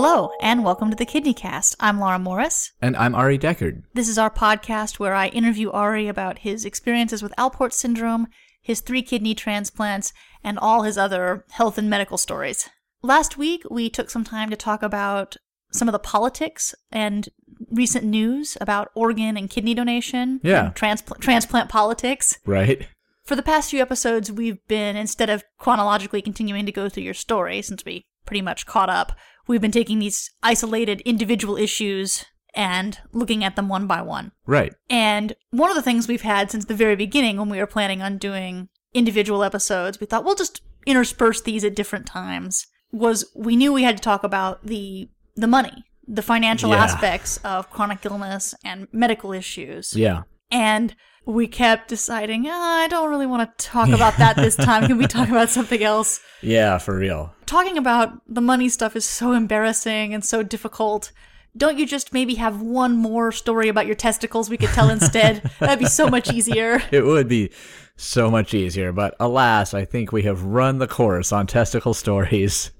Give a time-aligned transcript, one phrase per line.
[0.00, 1.74] Hello, and welcome to the Kidney Cast.
[1.80, 2.70] I'm Larra Morris.
[2.80, 3.82] And I'm Ari Deckard.
[3.94, 8.28] This is our podcast where I interview Ari about his experiences with Alport syndrome,
[8.62, 10.12] his three kidney transplants,
[10.44, 12.70] and all his other health and medical stories.
[13.02, 15.36] Last week, we took some time to talk about
[15.72, 17.28] some of the politics and
[17.68, 20.38] recent news about organ and kidney donation.
[20.44, 20.70] Yeah.
[20.76, 22.38] transpl- transplant politics.
[22.46, 22.86] Right?
[23.24, 27.14] For the past few episodes, we've been, instead of chronologically continuing to go through your
[27.14, 29.16] story, since we pretty much caught up,
[29.48, 34.32] we've been taking these isolated individual issues and looking at them one by one.
[34.46, 34.72] Right.
[34.88, 38.02] And one of the things we've had since the very beginning when we were planning
[38.02, 43.56] on doing individual episodes, we thought we'll just intersperse these at different times, was we
[43.56, 46.82] knew we had to talk about the the money, the financial Yeah.
[46.82, 49.94] aspects of chronic illness and medical issues.
[49.94, 50.22] Yeah.
[50.50, 50.96] And
[51.26, 54.86] we kept deciding, "Ah, I don't really want to talk about that this time.
[54.86, 56.20] Can we talk about something else?
[56.42, 57.34] Yeah, for real.
[57.46, 61.12] Talking about the money stuff is so embarrassing and so difficult.
[61.56, 65.42] Don't you just maybe have one more story about your testicles we could tell instead?
[65.58, 66.80] That'd be so much easier.
[66.92, 67.50] It would be
[67.96, 72.70] so much easier, but alas, I think we have run the course on testicle stories.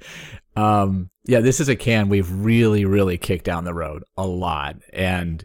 [0.54, 4.76] Um, yeah, this is a can we've really, really kicked down the road a lot.
[4.92, 5.44] And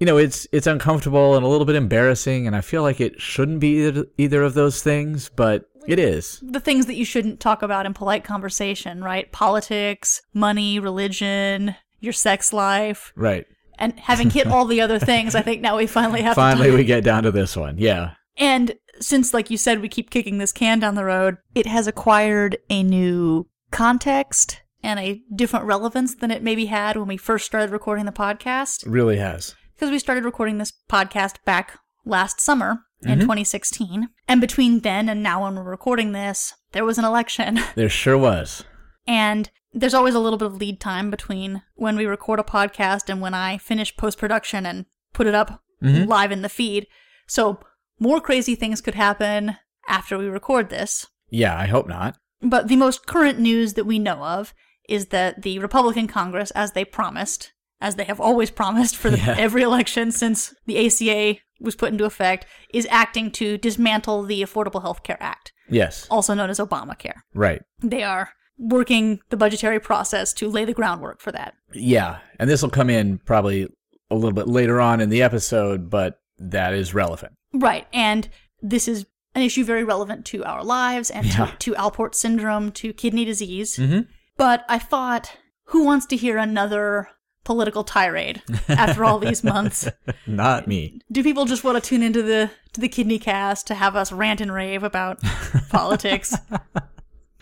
[0.00, 3.20] you know, it's it's uncomfortable and a little bit embarrassing, and I feel like it
[3.20, 6.42] shouldn't be either, either of those things, but it is.
[6.42, 9.30] The things that you shouldn't talk about in polite conversation, right?
[9.30, 13.12] Politics, money, religion, your sex life.
[13.14, 13.46] Right.
[13.78, 16.84] And having hit all the other things, I think now we finally have Finally, we
[16.84, 17.78] get down to this one.
[17.78, 18.12] Yeah.
[18.36, 21.86] And since, like you said, we keep kicking this can down the road, it has
[21.86, 27.46] acquired a new context and a different relevance than it maybe had when we first
[27.46, 28.86] started recording the podcast.
[28.86, 29.54] It really has.
[29.80, 33.20] Because we started recording this podcast back last summer in mm-hmm.
[33.20, 34.10] 2016.
[34.28, 37.58] And between then and now, when we're recording this, there was an election.
[37.76, 38.62] There sure was.
[39.06, 43.08] And there's always a little bit of lead time between when we record a podcast
[43.08, 44.84] and when I finish post production and
[45.14, 46.06] put it up mm-hmm.
[46.06, 46.86] live in the feed.
[47.26, 47.60] So
[47.98, 49.56] more crazy things could happen
[49.88, 51.06] after we record this.
[51.30, 52.18] Yeah, I hope not.
[52.42, 54.52] But the most current news that we know of
[54.90, 59.18] is that the Republican Congress, as they promised, as they have always promised for the,
[59.18, 59.34] Yeah.
[59.38, 64.82] every election since the ACA was put into effect, is acting to dismantle the Affordable
[64.82, 66.06] Health Care Act, Yes.
[66.10, 67.20] also known as Obamacare.
[67.34, 67.62] Right.
[67.82, 71.54] They are working the budgetary process to lay the groundwork for that.
[71.72, 73.68] Yeah, and this will come in probably
[74.10, 77.32] a little bit later on in the episode, but that is relevant.
[77.52, 77.86] Right.
[77.92, 78.28] And
[78.62, 81.46] this is an issue very relevant to our lives and Yeah.
[81.46, 83.76] to, to Alport syndrome, to kidney disease.
[83.76, 84.06] Mhm.
[84.36, 85.36] But I thought,
[85.66, 87.08] who wants to hear another
[87.44, 89.88] political tirade after all these months?
[90.26, 91.00] Not me.
[91.10, 94.12] Do people just want to tune into the to the kidney cast to have us
[94.12, 95.20] rant and rave about
[95.70, 96.34] politics?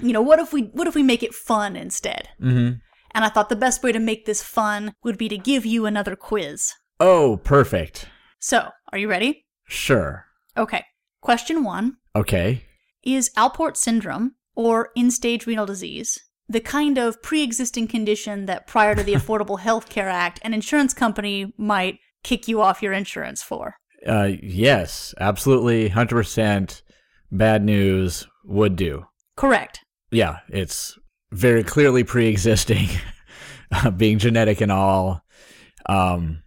[0.01, 2.29] You know, what if we what if we make it fun instead?
[2.39, 2.73] hmm
[3.15, 5.87] And I thought the best way to make this fun would be to give you
[5.87, 6.73] another quiz.
[7.01, 8.09] Oh, perfect.
[8.39, 9.47] So, are you ready?
[9.67, 10.27] Sure.
[10.57, 10.85] Okay.
[11.21, 12.65] Question 1 Okay.
[13.03, 18.67] Is Alport syndrome, or end stage renal disease, the kind of pre existing condition that
[18.67, 22.93] prior to the Affordable Health Care Act, an insurance company might kick you off your
[22.93, 23.77] insurance for?
[24.07, 26.83] Uh, yes, absolutely, hundred percent.
[27.31, 29.07] Bad news would do.
[29.37, 29.81] Correct.
[30.11, 30.99] Yeah, it's
[31.31, 32.89] very clearly pre-existing,
[33.73, 35.23] uh, being genetic and all.
[35.87, 36.43] Um,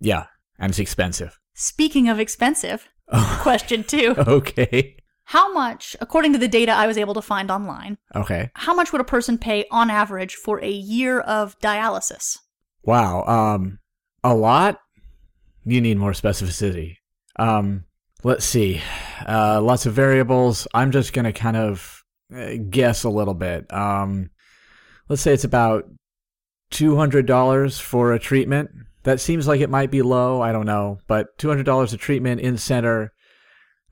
[0.00, 0.26] yeah,
[0.58, 1.38] and it's expensive.
[1.54, 4.96] Speaking of expensive, Oh, question two okay.
[5.30, 8.50] How much, according to the data I was able to find online, Okay.
[8.54, 12.38] how much would a person pay on average for a year of dialysis?
[12.82, 13.22] Wow.
[13.26, 13.78] Um,
[14.24, 14.80] a lot.
[15.64, 16.96] You need more specificity.
[17.36, 17.84] Um,
[18.24, 18.80] let's see.
[19.24, 20.66] Uh, lots of variables.
[20.74, 22.02] I'm just gonna kind of
[22.34, 23.72] uh, guess a little bit.
[23.72, 24.30] Um,
[25.08, 25.84] let's say it's about
[26.72, 28.70] two hundred dollars for a treatment.
[29.04, 30.40] That seems like it might be low.
[30.42, 33.12] I don't know, but two hundred dollars a treatment in center.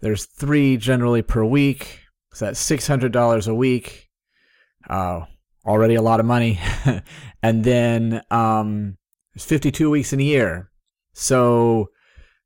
[0.00, 2.00] There's three generally per week.
[2.32, 4.08] So that's six hundred dollars a week.
[4.88, 5.22] Uh,
[5.66, 6.58] already a lot of money.
[7.42, 8.96] and then um,
[9.34, 10.70] there's 52 weeks in a year.
[11.12, 11.90] So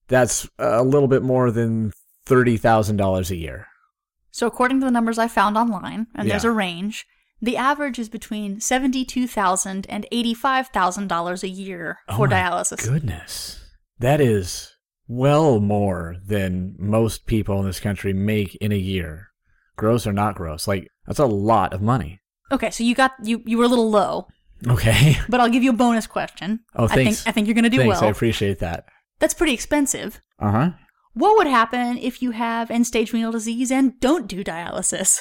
[0.08, 1.92] that's a little bit more than
[2.26, 3.66] $30,000 a year.
[4.30, 7.06] So, according to the numbers I found online, and there's a range,
[7.42, 12.82] the average is between $72,000 and $85,000 a year Oh for my dialysis.
[12.82, 13.60] Goodness.
[13.98, 14.71] That is
[15.16, 19.28] well more than most people in this country make in a year.
[19.76, 20.66] Gross or not gross.
[20.68, 22.20] Like, that's a lot of money.
[22.50, 24.26] Okay, so you got you you were a little low,
[24.68, 25.16] Okay.
[25.28, 26.60] but I'll give you a bonus question.
[26.76, 27.26] Oh, I think thanks.
[27.26, 27.90] I think you're going to do well.
[27.90, 28.02] Thanks.
[28.02, 28.84] I appreciate that.
[29.18, 30.20] That's pretty expensive.
[30.38, 30.70] Uh huh.
[31.14, 35.20] What would happen if you have end-stage renal disease and don't do dialysis?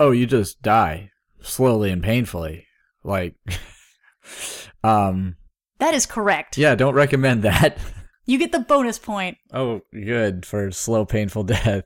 [0.00, 1.10] Oh, you just die
[1.40, 2.66] slowly and painfully.
[3.04, 3.34] Like,
[4.84, 5.36] um,
[5.78, 6.58] That is correct.
[6.58, 7.78] yeah, don't recommend that.
[8.26, 9.38] You get the bonus point.
[9.52, 11.84] Oh, good for slow, painful death.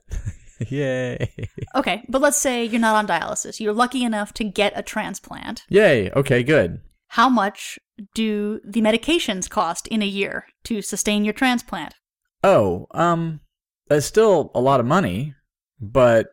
[0.69, 1.29] Yay.
[1.75, 3.59] Okay, but let's say you're not on dialysis.
[3.59, 5.63] You're lucky enough to get a transplant.
[5.69, 6.11] Yay.
[6.11, 6.81] Okay, good.
[7.09, 7.79] How much
[8.13, 11.95] do the medications cost in a year to sustain your transplant?
[12.43, 13.41] Oh, um,
[13.87, 15.33] that's still a lot of money,
[15.79, 16.27] but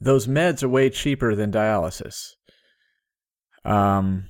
[0.00, 2.32] those meds are way cheaper than dialysis.
[3.64, 4.26] Um,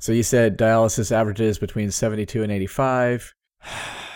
[0.00, 3.34] so you said dialysis averages between 72 and 85.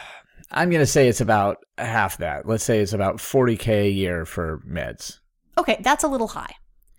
[0.50, 2.46] I'm going to say it's about half that.
[2.46, 5.18] Let's say it's about 40k a year for meds.
[5.58, 6.54] Okay, that's a little high.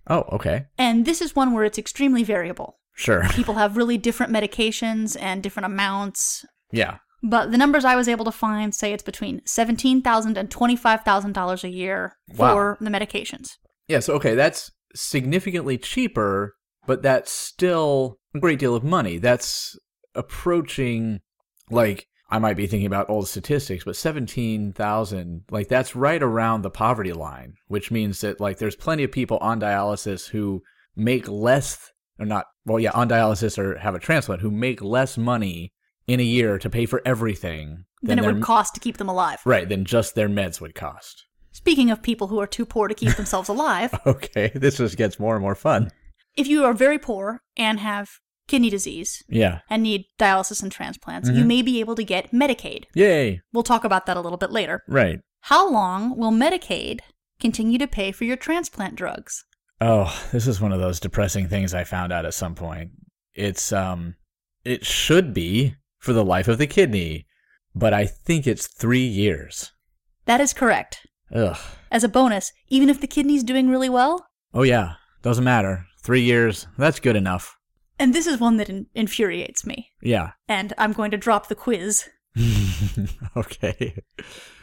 [0.07, 0.65] Oh, okay.
[0.77, 2.77] And this is one where it's extremely variable.
[2.94, 3.24] Sure.
[3.31, 6.45] People have really different medications and different amounts.
[6.71, 6.97] Yeah.
[7.24, 11.69] But the numbers I was able to find say it's between $17,000 and $25,000 a
[11.69, 12.53] year Wow.
[12.53, 13.57] for the medications.
[13.88, 16.56] Yes, okay, that's significantly cheaper,
[16.86, 19.18] but that's still a great deal of money.
[19.18, 19.77] That's
[20.13, 21.21] approaching
[21.69, 26.69] like I might be thinking about old statistics, but 17,000, like that's right around the
[26.69, 30.63] poverty line, which means that like there's plenty of people on dialysis who
[30.95, 35.18] make less or not well yeah, on dialysis or have a transplant who make less
[35.18, 35.72] money
[36.07, 39.10] in a year to pay for everything Than it their- would cost to keep them
[39.10, 39.39] alive.
[39.45, 41.25] right, than just their meds would cost.
[41.51, 45.19] Speaking of people who are too poor to keep themselves alive, Okay, this just gets
[45.19, 45.92] more and more fun.
[46.38, 48.10] if you are very poor and have
[48.47, 49.59] kidney disease Yeah.
[49.69, 51.39] and need dialysis and transplants, Mm-hmm.
[51.39, 52.86] you may be able to get Medicaid.
[52.94, 53.42] Yay.
[53.53, 54.83] We'll talk about that a little bit later.
[54.88, 55.19] Right.
[55.42, 57.00] How long will Medicaid
[57.39, 59.45] continue to pay for your transplant drugs?
[59.81, 62.92] Oh, this is one of those depressing things I found out at some point.
[63.33, 64.15] It's um
[64.63, 67.25] it should be for the life of the kidney,
[67.75, 69.71] but I think it's 3 years.
[70.25, 71.06] That is correct.
[71.33, 71.57] Ugh.
[71.91, 75.86] As a bonus, even if the kidney's doing really well, Oh yeah, doesn't matter.
[76.03, 77.57] 3 years, that's good enough.
[78.00, 80.31] And this is one that in- infuriates me, Yeah.
[80.47, 82.09] and I'm going to drop the quiz.
[83.38, 84.01] okay.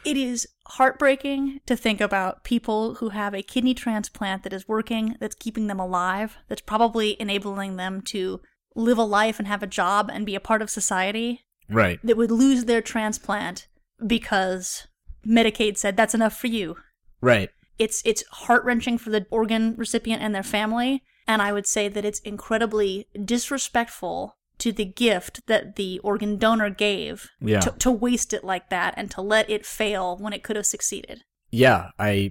[0.04, 5.16] It is heartbreaking to think about people who have a kidney transplant that is working,
[5.20, 8.40] that's keeping them alive, that's probably enabling them to
[8.74, 12.00] live a life and have a job and be a part of society, Right.
[12.02, 13.68] that would lose their transplant
[14.06, 14.86] because
[15.26, 16.76] Medicaid said that's enough for you.
[17.20, 17.50] Right.
[17.78, 22.04] It's it's heart-wrenching for the organ recipient and their family, and I would say that
[22.04, 27.60] it's incredibly disrespectful to the gift that the organ donor gave Yeah.
[27.60, 30.66] to, to waste it like that and to let it fail when it could have
[30.66, 31.22] succeeded.
[31.50, 32.30] yeah, I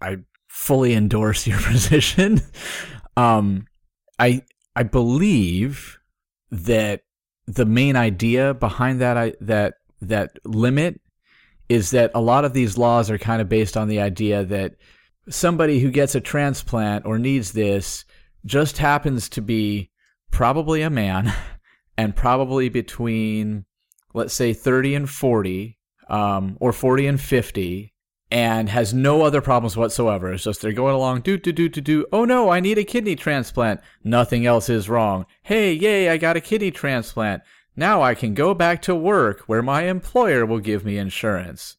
[0.00, 0.18] I
[0.48, 2.40] fully endorse your position.
[3.16, 3.66] Um
[4.18, 4.42] I
[4.76, 5.98] I believe
[6.50, 7.02] that
[7.46, 11.00] the main idea behind that I that that limit
[11.68, 14.74] is that a lot of these laws are kind of based on the idea that
[15.28, 18.04] somebody who gets a transplant or needs this
[18.44, 19.90] just happens to be
[20.30, 21.32] probably a man
[21.96, 23.64] and probably between
[24.14, 25.78] let's say 30 and 40
[26.08, 27.92] um, or 40 and 50
[28.30, 30.32] and has no other problems whatsoever.
[30.32, 32.06] It's just they're going along, do, do, do, do, do.
[32.12, 33.80] Oh no, I need a kidney transplant.
[34.02, 35.26] Nothing else is wrong.
[35.42, 37.42] Hey, yay, I got a kidney transplant.
[37.76, 41.76] Now I can go back to work where my employer will give me insurance.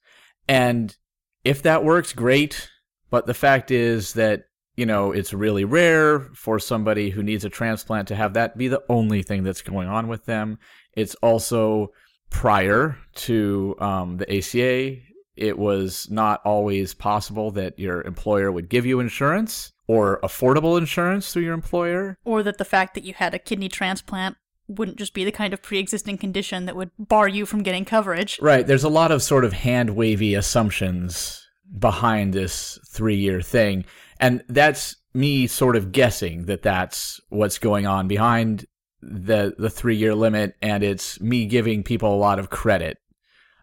[0.48, 0.96] And
[1.44, 2.70] if that works, great.
[3.10, 7.50] But the fact is that, you know, it's really rare for somebody who needs a
[7.50, 10.58] transplant to have that be the only thing that's going on with them.
[10.94, 11.92] It's also
[12.30, 15.00] prior to um, the ACA,
[15.36, 21.32] it was not always possible that your employer would give you insurance or affordable insurance
[21.32, 22.18] through your employer.
[22.24, 24.38] Or that the fact that you had a kidney transplant
[24.68, 28.40] wouldn't just be the kind of pre-existing condition that would bar you from getting coverage.
[28.42, 28.66] Right.
[28.66, 31.46] There's a lot of sort of hand wavy assumptions
[31.78, 33.86] behind this three year thing.
[34.20, 38.66] And that's me sort of guessing that that's what's going on behind
[39.02, 40.56] the, the three year limit.
[40.62, 42.98] And it's me giving people a lot of credit,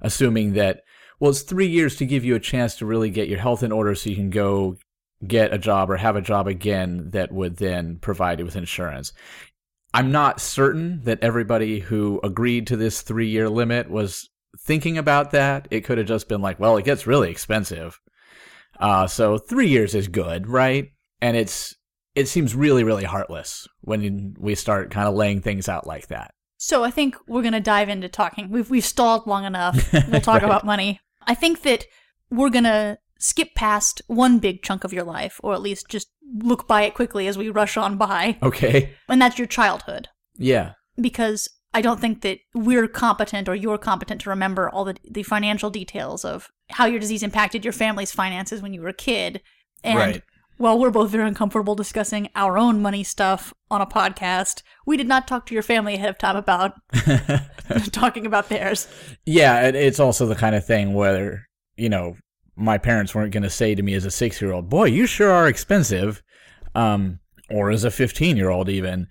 [0.01, 0.83] assuming that,
[1.19, 3.73] well, it's three years to give you a chance to really get your health in
[3.73, 4.77] order so you can go
[5.27, 9.13] get a job or have a job again that would then provide you with insurance.
[9.93, 15.33] I'm not certain that everybody who agreed to this three year limit was thinking about
[15.33, 15.67] that.
[15.71, 18.01] It could have just been like, well, it gets really expensive.
[18.81, 20.89] Uh, so three years is good, right?
[21.21, 21.75] And it's
[22.15, 26.33] it seems really, really heartless when we start kind of laying things out like that.
[26.57, 28.51] So I think we're going to dive into talking.
[28.51, 29.93] We've we've stalled long enough.
[30.09, 30.45] We'll talk Right.
[30.45, 31.01] about money.
[31.27, 31.85] I think that
[32.31, 36.09] we're going to skip past one big chunk of your life or at least just
[36.43, 38.39] look by it quickly as we rush on by.
[38.43, 38.95] Okay.
[39.09, 40.73] And that's your childhood Yeah.
[41.01, 45.23] because I don't think that we're competent or you're competent to remember all the the
[45.23, 49.41] financial details of how your disease impacted your family's finances when you were a kid.
[49.85, 50.23] And Right.
[50.57, 55.09] While we're both very uncomfortable discussing our own money stuff on a podcast, we did
[55.09, 56.75] not talk to your family ahead of time about
[57.93, 58.87] talking about theirs.
[59.25, 62.19] Yeah, it, it's also the kind of thing where, you know,
[62.57, 65.07] my parents weren't going to say to me as a six year old, boy, you
[65.07, 66.23] sure are expensive.
[66.75, 69.09] Um, or as a 15 year old, even.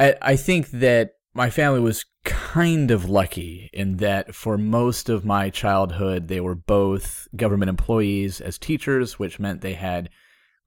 [0.00, 5.24] I, I think that my family was kind of lucky in that for most of
[5.24, 10.10] my childhood, they were both government employees as teachers, which meant they had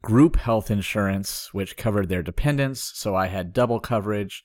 [0.01, 2.91] group health insurance, which covered their dependents.
[2.95, 4.43] So I had double coverage.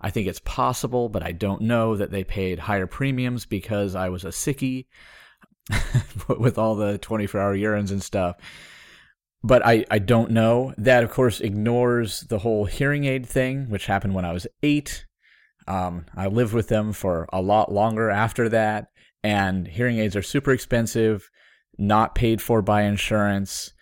[0.00, 4.08] I think it's possible, but I don't know that they paid higher premiums because I
[4.08, 4.86] was a sickie
[6.38, 8.36] with all the 24 hour urines and stuff.
[9.42, 10.74] But I, I don't know.
[10.76, 15.06] That, of course, ignores the whole hearing aid thing, which happened when I was eight.
[15.66, 18.88] Um, I lived with them for a lot longer after that,
[19.22, 21.28] and hearing aids are super expensive,
[21.78, 23.72] not paid for by insurance,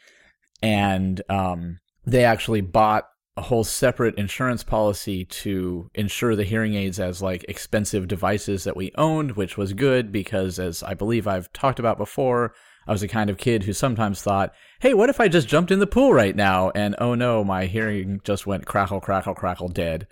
[0.63, 3.05] and um, they actually bought
[3.37, 8.77] a whole separate insurance policy to insure the hearing aids as like expensive devices that
[8.77, 12.53] we owned, which was good because, as I believe I've talked about before,
[12.89, 15.71] I was the kind of kid who sometimes thought, hey, what if I just jumped
[15.71, 16.71] in the pool right now?
[16.75, 20.09] And oh no, my hearing just went crackle, crackle, crackle, dead.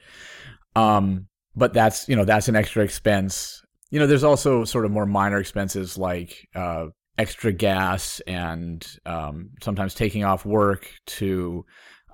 [0.77, 3.63] Um, but that's, you know, that's an extra expense.
[3.91, 6.87] You know, there's also sort of more minor expenses like, uh,
[7.19, 11.65] extra gas and um, sometimes taking off work to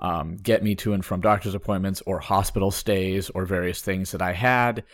[0.00, 4.22] um, get me to and from doctor's appointments or hospital stays or various things that
[4.22, 4.84] I had.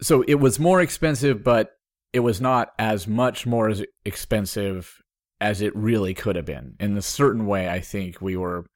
[0.00, 1.70] So it was more expensive, but
[2.12, 5.00] it was not as much more as expensive
[5.40, 6.74] as it really could have been.
[6.78, 8.66] In a certain way, I think we were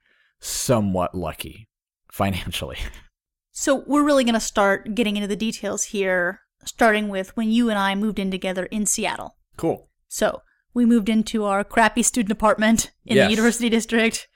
[0.40, 1.68] somewhat lucky
[2.10, 2.78] financially.
[3.58, 7.70] So we're really going to start getting into the details here, starting with when you
[7.70, 9.36] and I moved in together in Seattle.
[9.56, 9.88] Cool.
[10.08, 10.42] So
[10.74, 13.26] we moved into our crappy student apartment in Yes.
[13.26, 14.28] the university district.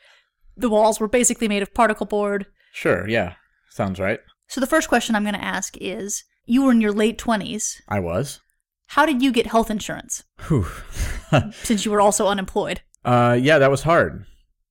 [0.57, 2.47] The walls were basically made of particle board.
[2.73, 3.35] Sure, yeah.
[3.69, 4.21] Sounds right.
[4.49, 7.75] So the first question I'm going to ask is you were in your late 20s.
[7.91, 8.41] I was.
[8.87, 10.67] How did you get health insurance Whew.
[11.63, 12.81] since you were also unemployed?
[13.05, 14.25] Uh, yeah, that was hard.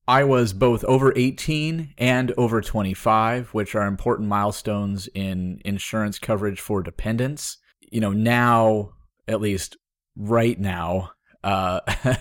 [0.10, 6.60] I was both over 18 and over 25, which are important milestones in insurance coverage
[6.60, 7.60] for dependents.
[7.92, 8.94] You know, now,
[9.28, 9.78] at least
[10.18, 11.12] right now,
[11.44, 11.82] uh,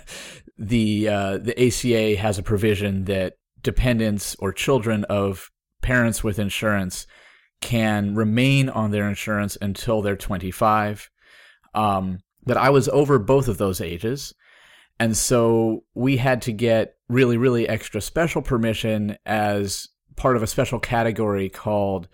[0.59, 5.49] the uh, the ACA has a provision that dependents or children of
[5.81, 7.07] parents with insurance
[7.63, 11.09] can remain on their insurance until they're 25.
[11.73, 14.35] Um, but I was over both of those ages.
[15.01, 20.47] And so we had to get really, really extra special permission as part of a
[20.47, 22.09] special category called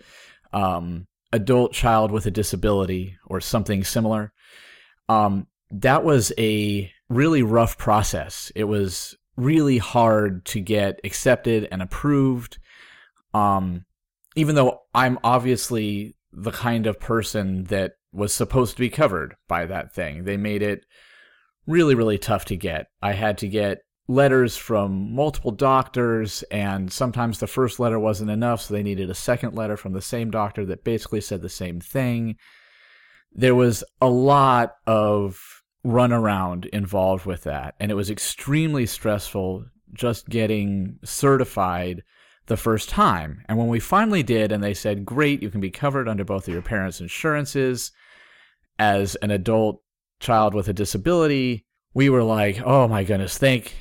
[0.53, 4.31] um, adult child with a disability or something similar.
[5.09, 8.51] Um, that was a really rough process.
[8.55, 12.57] It was really hard to get accepted and approved.
[13.33, 13.85] Um,
[14.35, 19.65] even though I'm obviously the kind of person that was supposed to be covered by
[19.65, 20.85] that thing, they made it
[21.67, 22.87] really, really tough to get.
[23.01, 28.61] I had to get letters from multiple doctors, and sometimes the first letter wasn't enough,
[28.61, 31.79] so they needed a second letter from the same doctor that basically said the same
[31.79, 32.35] thing.
[33.33, 40.29] There was a lot of runaround involved with that, and it was extremely stressful just
[40.29, 42.03] getting certified
[42.47, 43.43] the first time.
[43.47, 46.47] And when we finally did, and they said, Great, you can be covered under both
[46.47, 47.91] of your parents' insurances
[48.77, 49.81] as an adult
[50.19, 53.73] child with a disability, we were like, "Oh my goodness, thank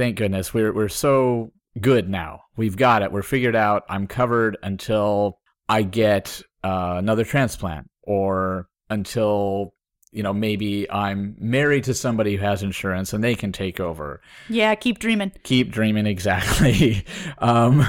[0.00, 0.54] thank goodness.
[0.54, 2.44] We're we're so good now.
[2.56, 3.12] We've got it.
[3.12, 3.84] We're figured out.
[3.90, 5.38] I'm covered until
[5.68, 9.74] I get uh, another transplant or until
[10.10, 14.22] you know maybe I'm married to somebody who has insurance and they can take over.
[14.48, 15.32] Yeah, keep dreaming.
[15.42, 17.04] Keep dreaming exactly.
[17.38, 17.84] um,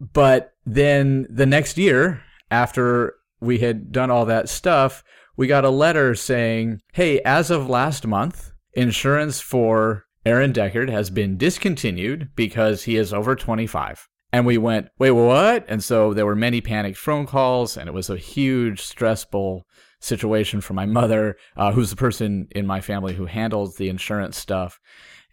[0.00, 5.04] but then the next year after we had done all that stuff,
[5.36, 11.10] we got a letter saying, "Hey, as of last month, insurance for Aaron Deckard has
[11.10, 16.26] been discontinued because he is over 25." And we went, "Wait, what?" And so there
[16.26, 19.66] were many panicked phone calls, and it was a huge, stressful
[20.00, 24.36] situation for my mother, uh, who's the person in my family who handles the insurance
[24.36, 24.80] stuff.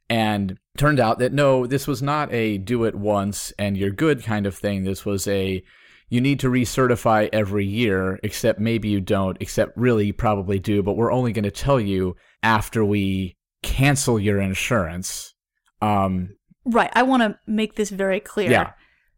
[0.10, 4.24] And turned out that no, this was not a do it once and you're good
[4.24, 4.84] kind of thing.
[4.84, 5.62] This was a
[6.10, 10.81] you need to recertify every year, except maybe you don't, except really you probably do,
[10.81, 15.33] but we're only going to tell you after we cancel your insurance.
[15.81, 16.35] Um,
[16.65, 16.91] Right.
[16.93, 18.51] I want to make this very clear.
[18.51, 18.71] Yeah.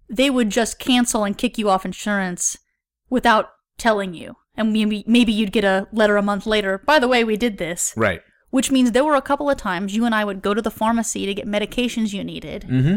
[0.10, 2.58] They would just cancel and kick you off insurance
[3.10, 4.36] without telling you.
[4.56, 6.78] And maybe maybe you'd get a letter a month later.
[6.86, 7.94] By the way, we did this.
[7.98, 8.22] right.
[8.52, 10.70] Which means there were a couple of times you and I would go to the
[10.72, 12.66] pharmacy to get medications you needed.
[12.70, 12.96] Mm-hmm.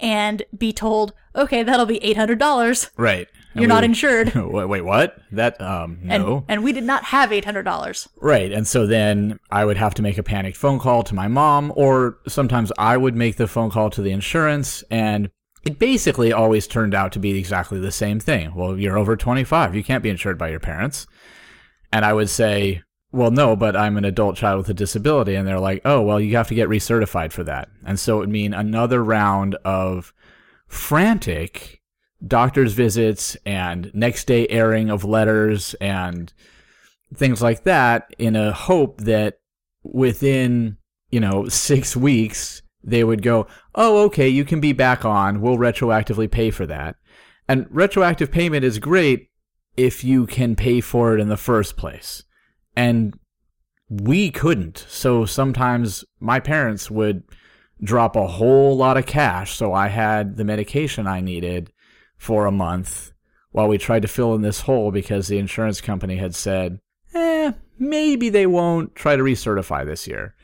[0.00, 2.90] and be told, okay, that'll be $800.
[2.96, 3.26] Right.
[3.54, 4.34] And You're not insured.
[4.36, 5.18] wait, wait, what?
[5.32, 6.44] That um And, no.
[6.48, 8.08] and we did not have $800.
[8.20, 8.52] Right.
[8.52, 11.72] And so then I would have to make a panicked phone call to my mom,
[11.74, 14.84] or sometimes I would make the phone call to the insurance.
[14.90, 15.30] And
[15.64, 18.54] it basically always turned out to be exactly the same thing.
[18.54, 19.74] Well, you're over 25.
[19.74, 21.06] You can't be insured by your parents.
[21.92, 25.34] And I would say, well, no, but I'm an adult child with a disability.
[25.34, 27.70] And they're like, oh, well, you have to get recertified for that.
[27.84, 30.12] And so it would mean another round of
[30.66, 31.77] frantic
[32.26, 36.32] doctor's visits and next day airing of letters and
[37.14, 39.38] things like that in a hope that
[39.82, 40.76] within,
[41.10, 45.40] you know, six weeks, they would go, oh, okay, you can be back on.
[45.40, 46.96] We'll retroactively pay for that.
[47.48, 49.30] And retroactive payment is great
[49.76, 52.24] if you can pay for it in the first place.
[52.76, 53.18] And
[53.88, 54.84] we couldn't.
[54.88, 57.22] So sometimes my parents would
[57.82, 59.56] drop a whole lot of cash.
[59.56, 61.72] So I had the medication I needed
[62.18, 63.12] for a month
[63.52, 66.80] while we tried to fill in this hole because the insurance company had said,
[67.14, 70.34] eh, maybe they won't try to recertify this year.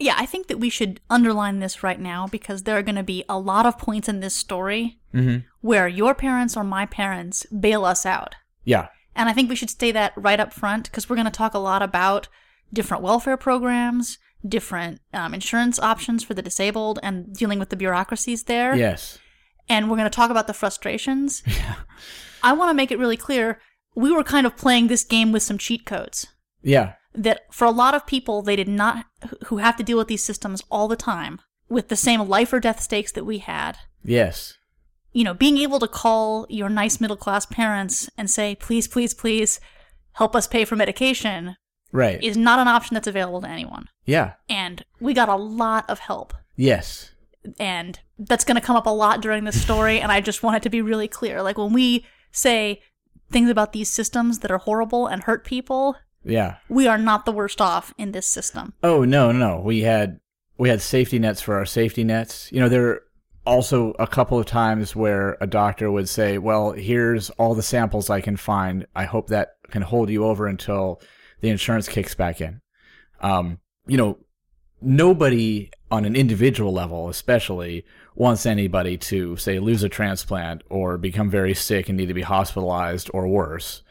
[0.00, 3.02] Yeah, I think that we should underline this right now because there are going to
[3.02, 5.38] be a lot of points in this story Mm-hmm.
[5.62, 8.34] where your parents or my parents bail us out.
[8.64, 8.88] Yeah.
[9.16, 11.54] And I think we should say that right up front because we're going to talk
[11.54, 12.28] a lot about
[12.74, 18.42] different welfare programs, different um, insurance options for the disabled, and dealing with the bureaucracies
[18.44, 18.76] there.
[18.76, 19.18] Yes.
[19.68, 21.42] And we're going to talk about the frustrations.
[21.58, 21.74] Yeah.
[22.42, 23.60] I want to make it really clear
[23.96, 26.28] we were kind of playing this game with some cheat codes.
[26.62, 26.92] Yeah.
[27.14, 29.06] That for a lot of people, they did not,
[29.46, 32.60] who have to deal with these systems all the time with the same life or
[32.60, 33.76] death stakes that we had.
[34.04, 34.54] Yes.
[35.12, 39.14] you know, being able to call your nice middle class parents and say, please, please,
[39.14, 39.58] please
[40.12, 41.56] help us pay for medication
[41.90, 42.22] Right.
[42.22, 43.88] is not an option that's available to anyone.
[44.04, 44.34] yeah.
[44.48, 46.34] And we got a lot of help.
[46.54, 47.10] Yes.
[47.58, 50.00] And that's going to come up a lot during this story.
[50.00, 51.42] and I just want it to be really clear.
[51.42, 52.82] Like when we say
[53.30, 56.56] things about these systems that are horrible and hurt people, Yeah.
[56.68, 58.72] we are not the worst off in this system.
[58.82, 59.60] Oh no, no.
[59.60, 60.20] We had
[60.56, 62.50] we had safety nets for our safety nets.
[62.52, 63.02] You know, there are
[63.46, 68.10] also a couple of times where a doctor would say, "Well, here's all the samples
[68.10, 68.86] I can find.
[68.96, 71.00] I hope that can hold you over until
[71.40, 72.60] the insurance kicks back in."
[73.20, 74.18] Um, you know,
[74.80, 81.30] nobody on an individual level, especially, wants anybody to say lose a transplant or become
[81.30, 83.82] very sick and need to be hospitalized or worse.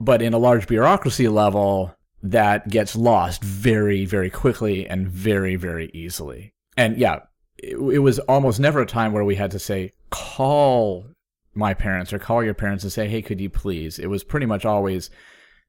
[0.00, 5.90] But in a large bureaucracy level, that gets lost very, very quickly and very, very
[5.92, 6.52] easily.
[6.76, 7.20] And yeah,
[7.58, 11.06] it, it was almost never a time where we had to say, call
[11.54, 13.98] my parents or call your parents and say, hey, could you please?
[13.98, 15.10] It was pretty much always,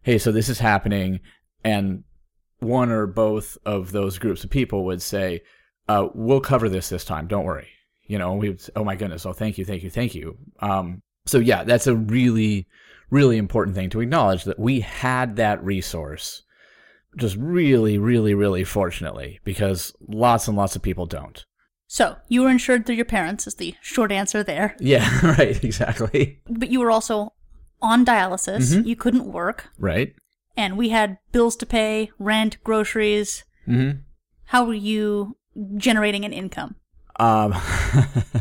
[0.04, 1.20] hey, so this is happening.
[1.64, 2.04] And
[2.60, 5.42] one or both of those groups of people would say,
[5.88, 7.28] uh, we'll cover this this time.
[7.28, 7.68] Don't worry.
[8.04, 9.26] You know, we would, oh my goodness.
[9.26, 10.38] Oh, thank you, thank you, thank you.
[10.60, 12.68] Um, so yeah, that's a really,
[13.10, 16.44] really important thing to acknowledge that we had that resource
[17.18, 21.46] just really, really, really fortunately because lots and lots of people don't.
[21.88, 24.76] So you were insured through your parents, is the short answer there.
[24.80, 26.40] Yeah, right, exactly.
[26.48, 27.34] But you were also
[27.82, 28.86] on dialysis.
[28.86, 29.70] You couldn't work.
[29.80, 30.14] Right.
[30.56, 33.44] And we had bills to pay, rent, groceries.
[33.68, 34.00] Mm-hmm.
[34.46, 35.38] How were you
[35.78, 36.76] generating an income?
[37.20, 37.54] Um,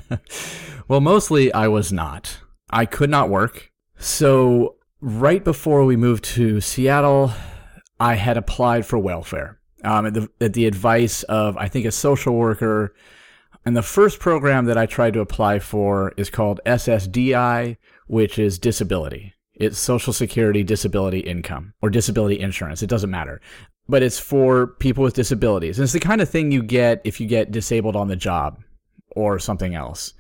[0.89, 2.39] well, mostly I was not.
[2.71, 3.71] I could not work.
[3.99, 7.33] So, right before we moved to Seattle,
[7.99, 11.93] I had applied for welfare um, at, the, at the advice of, I think, a
[11.93, 12.95] social worker.
[13.65, 18.59] And the first program that I tried to apply for is called SSDI, which is
[18.59, 19.35] disability.
[19.59, 22.83] It's Social Security Disability Income or Disability Insurance.
[22.83, 23.41] It doesn't matter.
[23.89, 25.79] But it's for people with disabilities.
[25.79, 28.59] And it's the kind of thing you get if you get disabled on the job
[29.13, 30.15] or something else.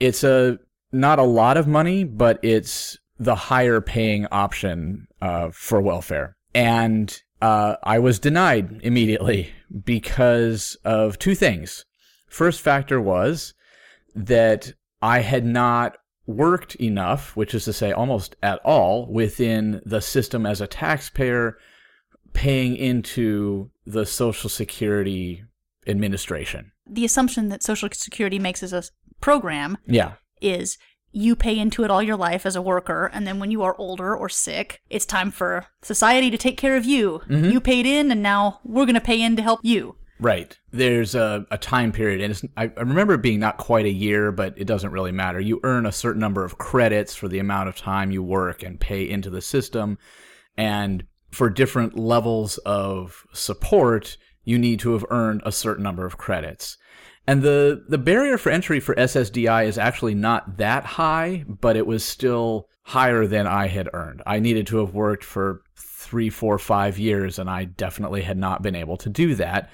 [0.00, 0.58] It's a
[0.92, 6.36] not a lot of money, but it's the higher paying option uh, for welfare.
[6.54, 9.52] And uh, I was denied immediately
[9.84, 11.84] because of two things.
[12.28, 13.54] First factor was
[14.14, 20.00] that I had not worked enough, which is to say almost at all, within the
[20.00, 21.56] system as a taxpayer
[22.32, 25.44] paying into the Social Security
[25.86, 26.72] Administration.
[26.88, 28.84] The assumption that Social Security makes as a
[29.20, 30.12] program Yeah.
[30.40, 30.78] is
[31.14, 33.76] you pay into it all your life as a worker, and then when you are
[33.76, 37.20] older or sick, it's time for society to take care of you.
[37.28, 37.50] Mm-hmm.
[37.50, 39.96] You paid in, and now we're going to pay in to help you.
[40.22, 40.56] Right.
[40.70, 44.30] There's a, a time period, and I, I remember it being not quite a year,
[44.30, 45.40] but it doesn't really matter.
[45.40, 48.78] You earn a certain number of credits for the amount of time you work and
[48.78, 49.98] pay into the system.
[50.56, 56.18] And for different levels of support, you need to have earned a certain number of
[56.18, 56.78] credits.
[57.26, 61.86] And the, the barrier for entry for SSDI is actually not that high, but it
[61.86, 64.22] was still higher than I had earned.
[64.24, 68.62] I needed to have worked for three, four, five years, and I definitely had not
[68.62, 69.68] been able to do that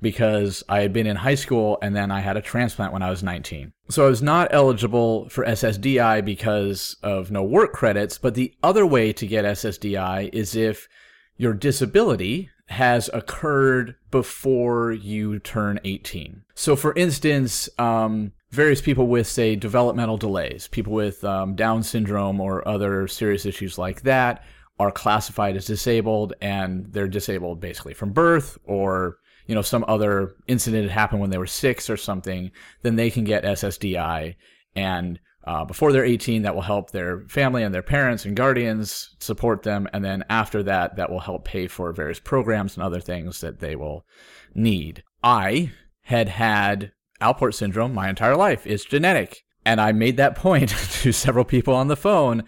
[0.00, 3.10] because I had been in high school and then I had a transplant when I
[3.10, 3.72] was 19.
[3.88, 8.18] So I was not eligible for SSDI because of no work credits.
[8.18, 10.88] But the other way to get SSDI is if
[11.36, 16.42] your disability has occurred before you turn 18.
[16.54, 22.40] So, for instance, um, various people with, say, developmental delays, people with um, Down syndrome
[22.40, 24.44] or other serious issues like that,
[24.78, 30.34] are classified as disabled and they're disabled basically from birth or you know some other
[30.46, 32.50] incident had happened when they were six or something
[32.82, 34.34] then they can get ssdi
[34.76, 39.14] and uh, before they're 18 that will help their family and their parents and guardians
[39.20, 39.86] support them.
[39.92, 43.60] And then after that that will help pay for various programs and other things that
[43.60, 44.06] they will
[44.54, 45.02] need.
[45.22, 48.66] I had had alport syndrome my entire life.
[48.66, 49.42] It's genetic.
[49.66, 50.68] And i made that point
[51.02, 52.44] to several people on the phone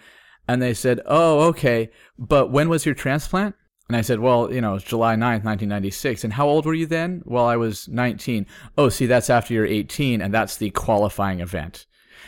[0.48, 1.90] and they said oh okay.
[2.18, 3.54] But when was your transplant
[3.88, 6.24] and I said, well, you know, it's July 9th, 1996.
[6.24, 7.22] And how old were you then?
[7.24, 8.46] Well, I was 19.
[8.76, 11.86] Oh, see, that's after you're 18, and that's the qualifying event.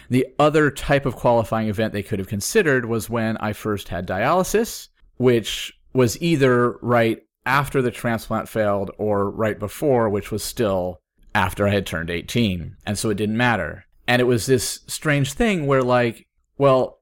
[0.08, 4.06] The other type of qualifying event they could have considered was when I first had
[4.06, 11.00] dialysis, which was either right after the transplant failed or right before, which was still
[11.34, 12.76] after I had turned 18.
[12.86, 13.84] And so it didn't matter.
[14.06, 17.00] And it was this strange thing where, like, well,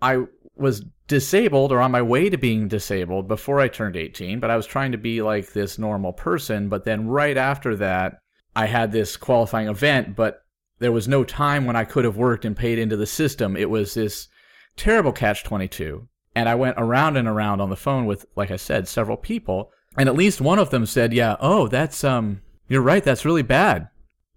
[0.00, 0.24] I
[0.56, 4.56] was disabled or on my way to being disabled before I turned 18, but I
[4.56, 6.68] was trying to be like this normal person.
[6.68, 8.18] But then right after that,
[8.54, 10.42] I had this qualifying event, but
[10.78, 13.56] there was no time when I could have worked and paid into the system.
[13.56, 14.28] It was this
[14.76, 16.06] terrible catch 22.
[16.36, 19.72] And I went around and around on the phone with, like I said, several people.
[19.96, 23.02] And at least one of them said, yeah, oh, that's, um, you're right.
[23.02, 23.88] That's really bad.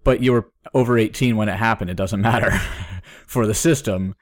[0.02, 1.90] But you were over 18 when it happened.
[1.90, 2.50] It doesn't matter
[3.26, 4.16] for the system.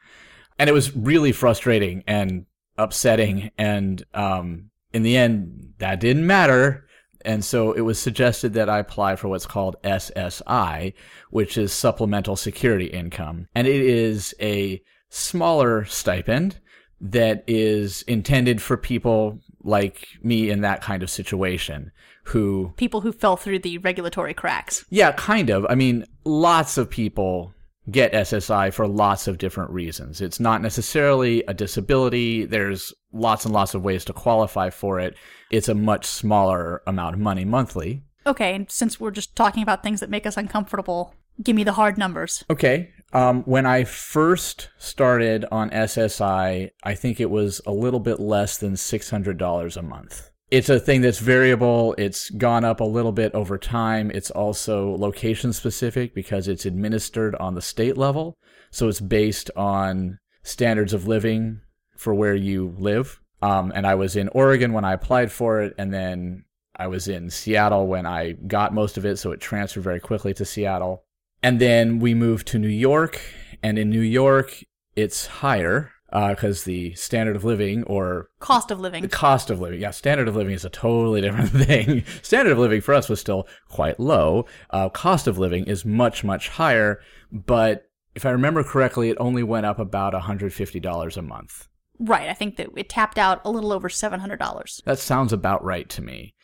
[0.60, 2.46] And it was really frustrating and
[2.78, 3.50] upsetting.
[3.58, 6.86] And, um, in the end, that didn't matter
[7.24, 10.94] and so it was suggested that I apply for what's called SSI,
[11.30, 13.48] which is Supplemental Security Income.
[13.54, 16.58] And it is a smaller stipend
[17.00, 21.92] that is intended for people like me in that kind of situation
[22.24, 22.72] who.
[22.76, 24.84] People who fell through the regulatory cracks.
[24.90, 25.66] Yeah, kind of.
[25.68, 27.52] I mean, lots of people
[27.90, 30.20] get SSI for lots of different reasons.
[30.20, 32.44] It's not necessarily a disability.
[32.44, 35.16] There's lots and lots of ways to qualify for it.
[35.50, 38.02] It's a much smaller amount of money monthly.
[38.26, 41.72] Okay, and since we're just talking about things that make us uncomfortable, give me the
[41.72, 42.44] hard numbers.
[42.50, 42.90] Okay.
[43.12, 48.58] Um, when I first started on SSI, I think it was a little bit less
[48.58, 50.29] than $600 a month.
[50.50, 51.94] It's a thing that's variable.
[51.96, 54.10] It's gone up a little bit over time.
[54.12, 58.36] It's also location specific because it's administered on the state level.
[58.72, 61.60] So it's based on standards of living
[61.96, 63.20] for where you live.
[63.42, 66.44] Um, and I was in Oregon when I applied for it, and then
[66.76, 70.34] I was in Seattle when I got most of it, so it transferred very quickly
[70.34, 71.04] to Seattle.
[71.42, 73.20] And then we moved to New York,
[73.62, 74.64] and in New York,
[74.96, 79.02] it's higher because uh, the standard of living or cost of living.
[79.02, 82.04] the cost of living yeah standard of living is a totally different thing.
[82.22, 84.46] Standard of living for us was still quite low.
[84.70, 89.42] Uh, cost of living is much much higher but if i remember correctly it only
[89.42, 91.68] went up about $150 a month.
[91.98, 95.88] Right i think that it tapped out a little over $700 that sounds about right
[95.90, 96.34] to me.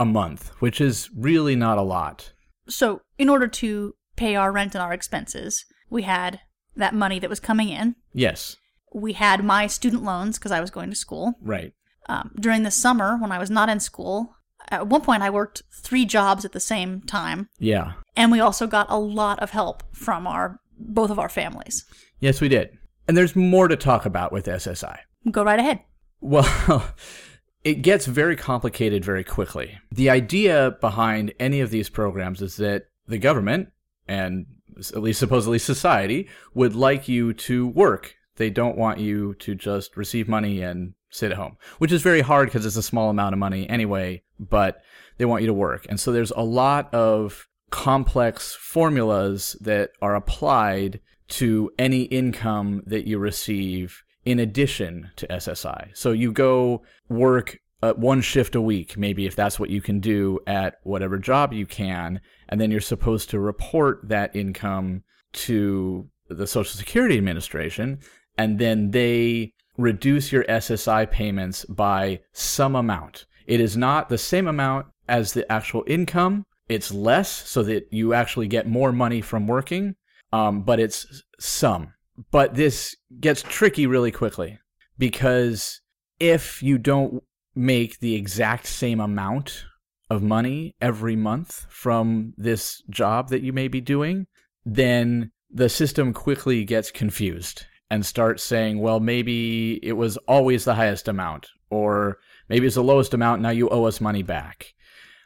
[0.00, 2.32] A month which is really not a lot.
[2.68, 6.40] So in order to pay our rent and our expenses we had
[6.74, 7.96] that money that was coming in.
[8.14, 8.56] Yes
[8.94, 11.34] we had my student loans because I was going to school.
[11.40, 11.72] Right.
[12.06, 14.36] Um, during the summer, when I was not in school,
[14.68, 17.48] at one point I worked three jobs at the same time.
[17.58, 17.92] Yeah.
[18.16, 21.84] And we also got a lot of help from our both of our families.
[22.20, 22.70] Yes, we did.
[23.06, 24.98] And there's more to talk about with SSI.
[25.30, 25.80] Go right ahead.
[26.20, 26.94] Well,
[27.64, 29.78] it gets very complicated very quickly.
[29.90, 33.68] The idea behind any of these programs is that the government
[34.08, 34.46] and
[34.78, 39.96] at least supposedly society would like you to work they don't want you to just
[39.96, 43.32] receive money and sit at home, which is very hard because it's a small amount
[43.32, 44.82] of money anyway, but
[45.16, 45.86] they want you to work.
[45.88, 53.06] And so there's a lot of complex formulas that are applied to any income that
[53.06, 55.96] you receive in addition to SSI.
[55.96, 60.00] So you go work uh, one shift a week, maybe if that's what you can
[60.00, 66.08] do at whatever job you can, and then you're supposed to report that income to
[66.28, 68.00] the Social Security Administration
[68.36, 73.26] and then they reduce your SSI payments by some amount.
[73.46, 76.46] It is not the same amount as the actual income.
[76.68, 79.94] it's less so that you actually get more money from working,
[80.32, 81.92] um, but it's some.
[82.30, 84.58] But this gets tricky really quickly
[84.96, 85.80] because
[86.18, 87.22] if you don't
[87.54, 89.64] make the exact same amount
[90.08, 94.26] of money every month from this job that you may be doing,
[94.64, 100.74] then the system quickly gets confused and start saying, well, maybe it was always the
[100.74, 102.16] highest amount, or
[102.48, 104.72] maybe it's the lowest amount, now you owe us money back.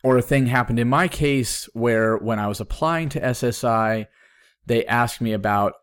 [0.02, 4.08] Or a thing happened in my case where when I was applying to SSI,
[4.66, 5.74] they asked me about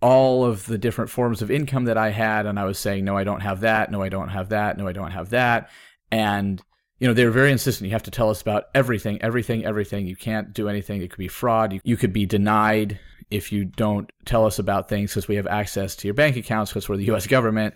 [0.00, 3.18] all of the different forms of income that I had, and I was saying, no,
[3.18, 5.68] I don't have that, no, I don't have that, no, I don't have that.
[6.10, 6.62] And
[7.00, 7.86] you know, they were very insistent.
[7.86, 10.06] You have to tell us about everything, everything, everything.
[10.06, 11.02] You can't do anything.
[11.02, 11.72] It could be fraud.
[11.74, 12.98] You, you could be denied
[13.30, 16.70] if you don't tell us about things because we have access to your bank accounts
[16.70, 17.74] because we're the US government.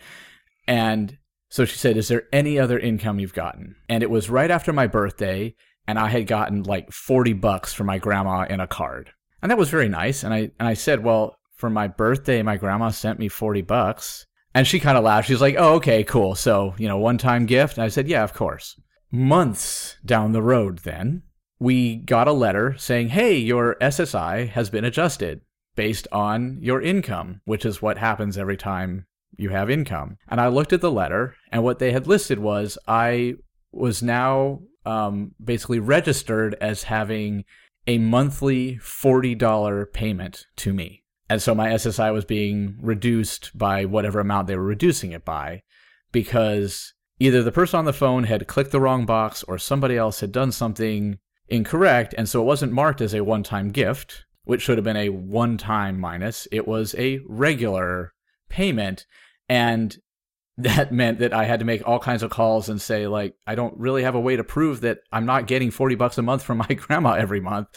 [0.67, 1.19] And
[1.51, 3.77] so she said, Is there any other income you've gotten?
[3.89, 5.55] And it was right after my birthday,
[5.87, 9.11] and I had gotten like 40 bucks from my grandma in a card.
[9.43, 10.25] And that was very nice.
[10.25, 14.27] And I, and I said, Well, for my birthday, my grandma sent me 40 bucks.
[14.57, 15.29] And she kind of laughed.
[15.29, 16.35] She's like, Oh, okay, cool.
[16.35, 17.77] So, you know, one time gift.
[17.77, 18.77] And I said, Yeah, of course
[19.15, 21.23] months down the road, then,
[21.59, 25.41] we got a letter saying, hey, your SSI has been adjusted
[25.77, 30.17] based on your income, which is what happens every time you have income.
[30.29, 33.35] And I looked at the letter, and what they had listed was I
[33.73, 37.45] was now um, basically registered as having
[37.87, 41.03] a monthly $40 payment to me.
[41.29, 45.63] And so my SSI was being reduced by whatever amount they were reducing it by
[46.13, 50.21] because either the person on the phone had clicked the wrong box or somebody else
[50.21, 52.15] had done something incorrect.
[52.17, 55.09] And so it wasn't marked as a one time gift, which should have been a
[55.11, 56.49] one time minus.
[56.53, 58.13] It was a regular
[58.49, 59.07] payment.
[59.49, 59.97] And
[60.57, 63.55] that meant that I had to make all kinds of calls and say, like, I
[63.55, 66.43] don't really have a way to prove that I'm not getting 40 bucks a month
[66.43, 67.69] from my grandma every month.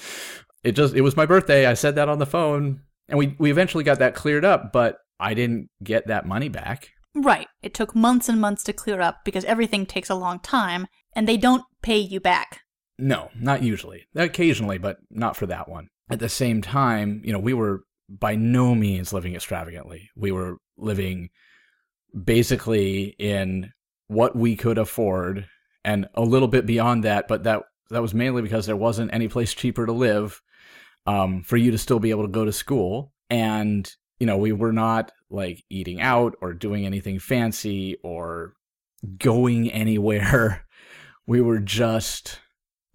[0.64, 1.66] It just, it was my birthday.
[1.66, 2.82] I said that on the phone.
[3.10, 6.90] And we, we eventually got that cleared up, but I didn't get that money back.
[7.16, 7.48] Right.
[7.64, 11.28] It took months and months to clear up because everything takes a long time, and
[11.28, 12.62] they don't pay you back.
[13.00, 14.08] No, not usually.
[14.16, 15.90] Occasionally, but not for that one.
[16.10, 20.10] At the same time, you know, we were by no means living extravagantly.
[20.16, 21.30] We were living
[22.24, 23.72] basically in
[24.08, 25.48] what we could afford
[25.84, 29.28] and a little bit beyond that, but that that was mainly because there wasn't any
[29.28, 30.42] place cheaper to live
[31.06, 33.14] um, for you to still be able to go to school.
[33.30, 38.54] And you know, we were not like eating out or doing anything fancy or
[39.18, 40.64] going anywhere.
[41.30, 42.40] We were just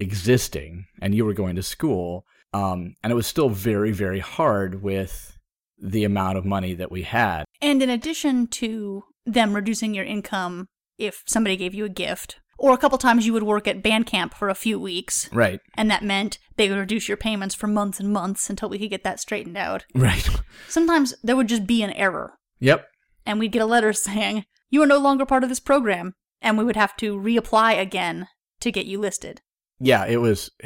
[0.03, 2.25] existing and you were going to school.
[2.53, 5.39] Um, and it was still very, very hard with
[5.79, 7.45] the amount of money that we had.
[7.61, 12.73] And in addition to them reducing your income if somebody gave you a gift or
[12.73, 15.29] a couple times you would work at band camp for a few weeks.
[15.33, 15.61] Right.
[15.75, 18.91] And that meant they would reduce your payments for months and months until we could
[18.91, 19.85] get that straightened out.
[19.95, 20.29] Right.
[20.69, 22.35] Sometimes there would just be an error.
[22.61, 22.87] Yep.
[23.27, 26.15] And we'd get a letter saying, You are no longer part of this program.
[26.41, 28.29] And we would have to reapply again
[28.61, 29.41] to get you listed.
[29.83, 30.51] Yeah, it was.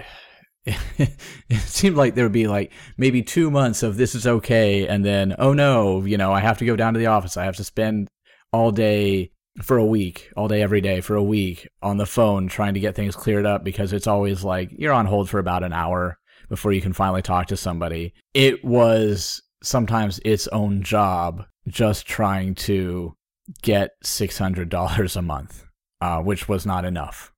[0.66, 1.18] it
[1.60, 5.34] seemed like there would be like maybe two months of this is okay, and then,
[5.38, 7.36] oh no, you know, I have to go down to the office.
[7.36, 8.08] I have to spend
[8.52, 9.30] all day
[9.62, 12.80] for a week, all day, every day for a week on the phone trying to
[12.80, 16.18] get things cleared up because it's always like you're on hold for about an hour
[16.48, 18.12] before you can finally talk to somebody.
[18.34, 23.14] It was sometimes its own job just trying to
[23.62, 25.64] get $600 a month,
[26.00, 27.32] uh, which was not enough.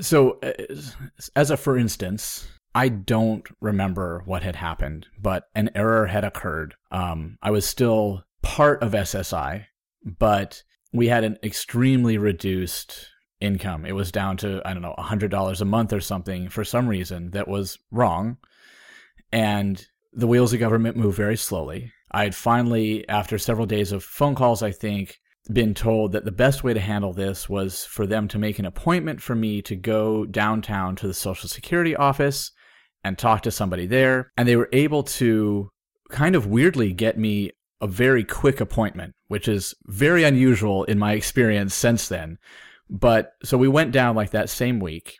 [0.00, 0.38] So,
[1.36, 6.74] as a for instance, I don't remember what had happened, but an error had occurred.
[6.90, 9.66] Um, I was still part of SSI,
[10.04, 13.08] but we had an extremely reduced
[13.40, 13.84] income.
[13.84, 17.30] It was down to, I don't know, $100 a month or something for some reason
[17.30, 18.36] that was wrong.
[19.32, 21.92] And the wheels of government move very slowly.
[22.10, 25.20] I had finally, after several days of phone calls, I think,
[25.52, 28.66] been told that the best way to handle this was for them to make an
[28.66, 32.52] appointment for me to go downtown to the Social Security office
[33.02, 34.32] and talk to somebody there.
[34.36, 35.70] And they were able to
[36.10, 41.12] kind of weirdly get me a very quick appointment, which is very unusual in my
[41.12, 42.38] experience since then.
[42.88, 45.16] But so we went down like that same week.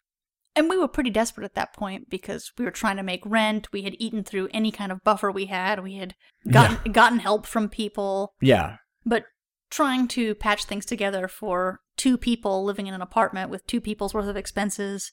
[0.56, 3.72] And we were pretty desperate at that point because we were trying to make rent.
[3.72, 5.82] We had eaten through any kind of buffer we had.
[5.82, 6.14] We had
[6.50, 6.92] gotten yeah.
[6.92, 8.34] gotten help from people.
[8.40, 8.76] Yeah.
[9.06, 9.24] But
[9.70, 14.12] trying to patch things together for two people living in an apartment with two people's
[14.12, 15.12] worth of expenses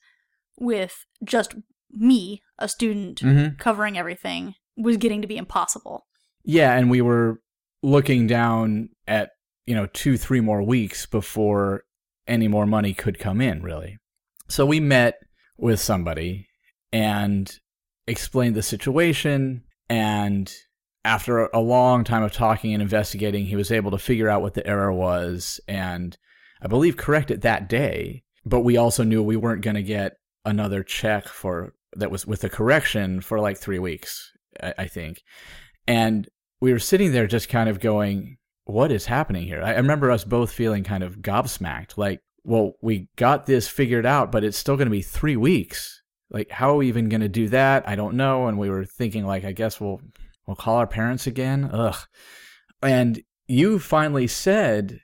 [0.60, 1.56] with just
[1.92, 3.56] me, a student, mm-hmm.
[3.58, 6.06] covering everything was getting to be impossible.
[6.44, 7.42] Yeah, and we were
[7.84, 9.32] looking down at,
[9.66, 11.84] you know, two, three more weeks before
[12.28, 13.98] any more money could come in, really.
[14.48, 15.16] So we met
[15.58, 16.48] with somebody
[16.92, 17.52] and
[18.08, 19.64] explained the situation.
[19.90, 20.54] And
[21.08, 24.56] after a long time of talking and investigating, he was able to figure out what
[24.56, 26.18] the error was and
[26.62, 28.24] I believe correct it that day.
[28.46, 32.44] But we also knew we weren't going to get another check for that was with
[32.44, 35.24] a correction for like three weeks, I, I think.
[35.88, 36.28] And
[36.60, 39.62] we were sitting there just kind of going, what is happening here?
[39.62, 44.06] I, I remember us both feeling kind of gobsmacked, like, well, we got this figured
[44.06, 46.02] out, but it's still going to be three weeks.
[46.30, 47.88] Like, how are we even going to do that?
[47.88, 48.48] I don't know.
[48.48, 50.02] And we were thinking, like, I guess we'll
[50.48, 51.70] we'll call our parents again.
[51.72, 51.98] Ugh.
[52.82, 55.00] And you finally said,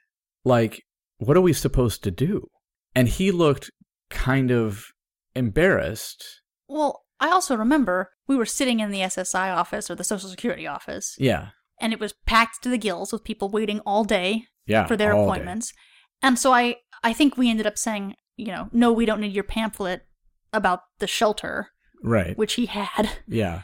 [0.46, 0.84] like,
[1.18, 2.48] what are we supposed to do?
[2.96, 3.72] And he looked
[4.10, 4.88] kind of
[5.36, 6.42] embarrassed.
[6.68, 10.68] Well, I also remember we were sitting in the SSI office or the Social Security
[10.68, 11.16] office.
[11.20, 11.50] Yeah.
[11.82, 15.12] And it was packed to the gills with people waiting all day yeah, for their
[15.12, 15.72] appointments.
[15.72, 15.78] Day.
[16.22, 19.34] And so I, I think we ended up saying, you know, no, we don't need
[19.34, 20.06] your pamphlet
[20.52, 21.70] about the shelter.
[22.04, 22.38] Right.
[22.38, 23.10] Which he had.
[23.28, 23.64] Yeah.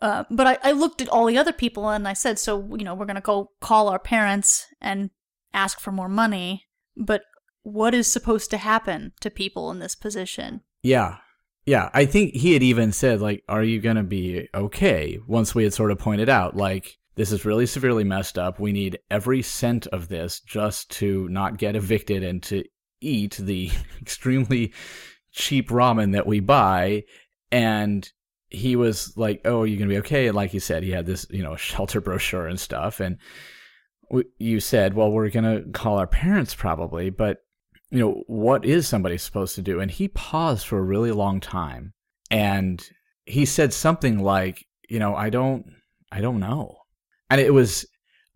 [0.00, 2.84] Uh, but I, I looked at all the other people and I said, so, you
[2.84, 5.10] know, we're going to go call our parents and
[5.52, 6.66] ask for more money.
[6.96, 7.22] But
[7.62, 10.62] what is supposed to happen to people in this position?
[10.82, 11.18] Yeah.
[11.66, 11.90] Yeah.
[11.92, 15.18] I think he had even said, like, are you going to be okay?
[15.26, 18.58] Once we had sort of pointed out, like, this is really severely messed up.
[18.58, 22.64] We need every cent of this just to not get evicted and to
[23.02, 24.72] eat the extremely
[25.30, 27.04] cheap ramen that we buy.
[27.52, 28.10] And
[28.50, 31.06] he was like, "Oh, you're you gonna be okay?" And like you said, he had
[31.06, 33.00] this, you know, shelter brochure and stuff.
[33.00, 33.18] And
[34.38, 37.38] you said, "Well, we're gonna call our parents probably," but
[37.90, 39.80] you know, what is somebody supposed to do?
[39.80, 41.94] And he paused for a really long time,
[42.30, 42.84] and
[43.24, 45.66] he said something like, "You know, I don't,
[46.12, 46.78] I don't know,"
[47.30, 47.86] and it was.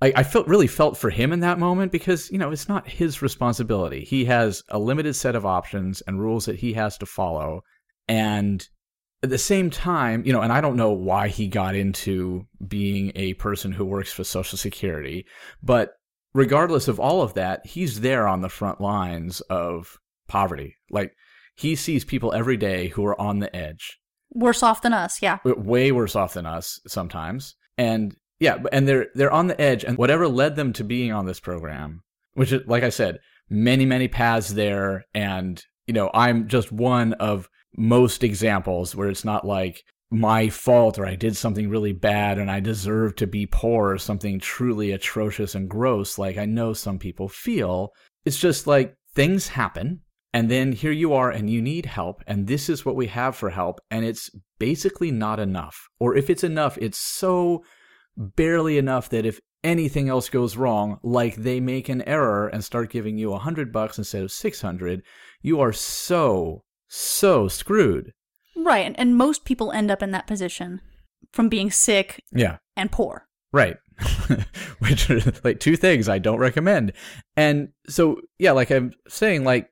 [0.03, 3.23] I felt really felt for him in that moment because you know it's not his
[3.23, 4.05] responsibility.
[4.05, 7.63] He has a limited set of options and rules that he has to follow,
[8.07, 8.69] and
[9.25, 13.11] at the same time, you know, and I don't know why he got into being
[13.15, 15.27] a person who works for Social Security,
[15.63, 15.95] but
[16.35, 20.77] regardless of all of that, he's there on the front lines of poverty.
[20.91, 21.15] Like
[21.57, 23.99] he sees people every day who are on the edge.
[24.31, 25.39] Worse off than us, yeah.
[25.45, 27.57] Way worse off than us sometimes.
[27.79, 31.25] And yeah, and they're they're on the edge and whatever led them to being on
[31.25, 32.03] this program,
[32.35, 37.15] which is like I said, many many paths there and you know, I'm just one
[37.15, 42.39] of most examples where it's not like my fault or I did something really bad
[42.39, 46.73] and I deserve to be poor or something truly atrocious and gross like I know
[46.73, 47.93] some people feel.
[48.25, 50.01] It's just like things happen
[50.33, 53.35] and then here you are and you need help and this is what we have
[53.35, 55.89] for help and it's basically not enough.
[55.99, 57.65] Or if it's enough, it's so
[58.17, 62.91] barely enough that if anything else goes wrong, like they make an error and start
[62.91, 65.03] giving you a hundred bucks instead of six hundred,
[65.43, 68.13] you are so so screwed.
[68.57, 70.81] Right, and, and most people end up in that position
[71.33, 72.59] from being sick yeah.
[72.77, 73.27] and poor.
[73.53, 73.77] Right.
[74.79, 76.93] Which are like two things I don't recommend.
[77.37, 79.69] And so, yeah, like I'm saying, like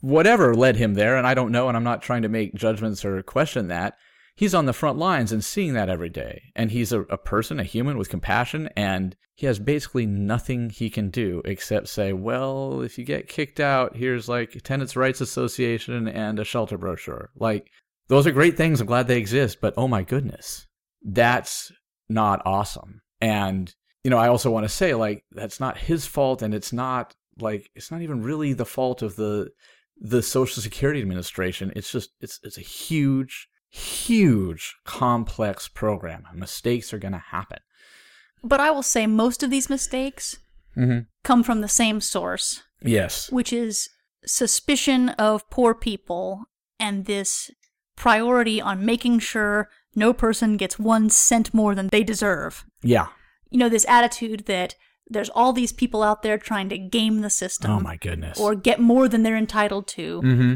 [0.00, 3.04] whatever led him there, and I don't know, and I'm not trying to make judgments
[3.04, 3.94] or question that
[4.34, 6.42] he's on the front lines and seeing that every day.
[6.54, 10.90] And he's a, a person, a human with compassion, and he has basically nothing he
[10.90, 16.08] can do except say, well, if you get kicked out, here's like Tenants' Rights Association
[16.08, 17.30] and a shelter brochure.
[17.36, 17.70] Like,
[18.08, 18.80] those are great things.
[18.80, 20.66] I'm glad they exist, but oh my goodness,
[21.02, 21.72] that's
[22.08, 23.00] not awesome.
[23.20, 26.72] And, you know, I also want to say, like, that's not his fault, and it's
[26.72, 29.50] not like it's not even really the fault of the
[29.96, 31.72] the Social Security Administration.
[31.74, 36.26] It's just it's it's a huge huge, complex program.
[36.32, 37.58] Mistakes are going to happen.
[38.42, 40.38] But I will say most of these mistakes
[40.76, 41.00] mm-hmm.
[41.24, 42.62] come from the same source.
[42.82, 43.32] Yes.
[43.32, 43.88] Which is
[44.24, 46.44] suspicion of poor people
[46.78, 47.50] and this
[47.96, 52.64] priority on making sure no person gets one cent more than they deserve.
[52.82, 53.08] Yeah.
[53.50, 54.76] You know, this attitude that
[55.08, 57.70] there's all these people out there trying to game the system.
[57.70, 58.38] Oh, my goodness.
[58.38, 60.54] Or get more than they're entitled to mm-hmm.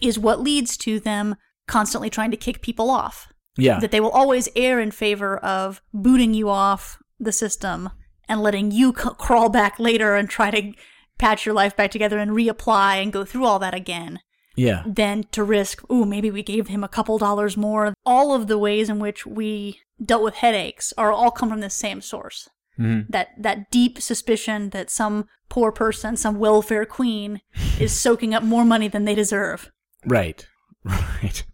[0.00, 1.36] is what leads to them
[1.66, 3.32] constantly trying to kick people off.
[3.56, 3.80] Yeah.
[3.80, 7.90] That they will always err in favor of booting you off the system
[8.28, 10.72] and letting you c- crawl back later and try to
[11.18, 14.20] patch your life back together and reapply and go through all that again.
[14.56, 14.82] Yeah.
[14.86, 17.94] Than to risk, ooh, maybe we gave him a couple dollars more.
[18.04, 21.70] All of the ways in which we dealt with headaches are all come from the
[21.70, 22.48] same source.
[22.78, 23.10] Mm-hmm.
[23.10, 27.42] That that deep suspicion that some poor person, some welfare queen,
[27.78, 29.70] is soaking up more money than they deserve.
[30.06, 30.46] Right.
[31.22, 31.44] Right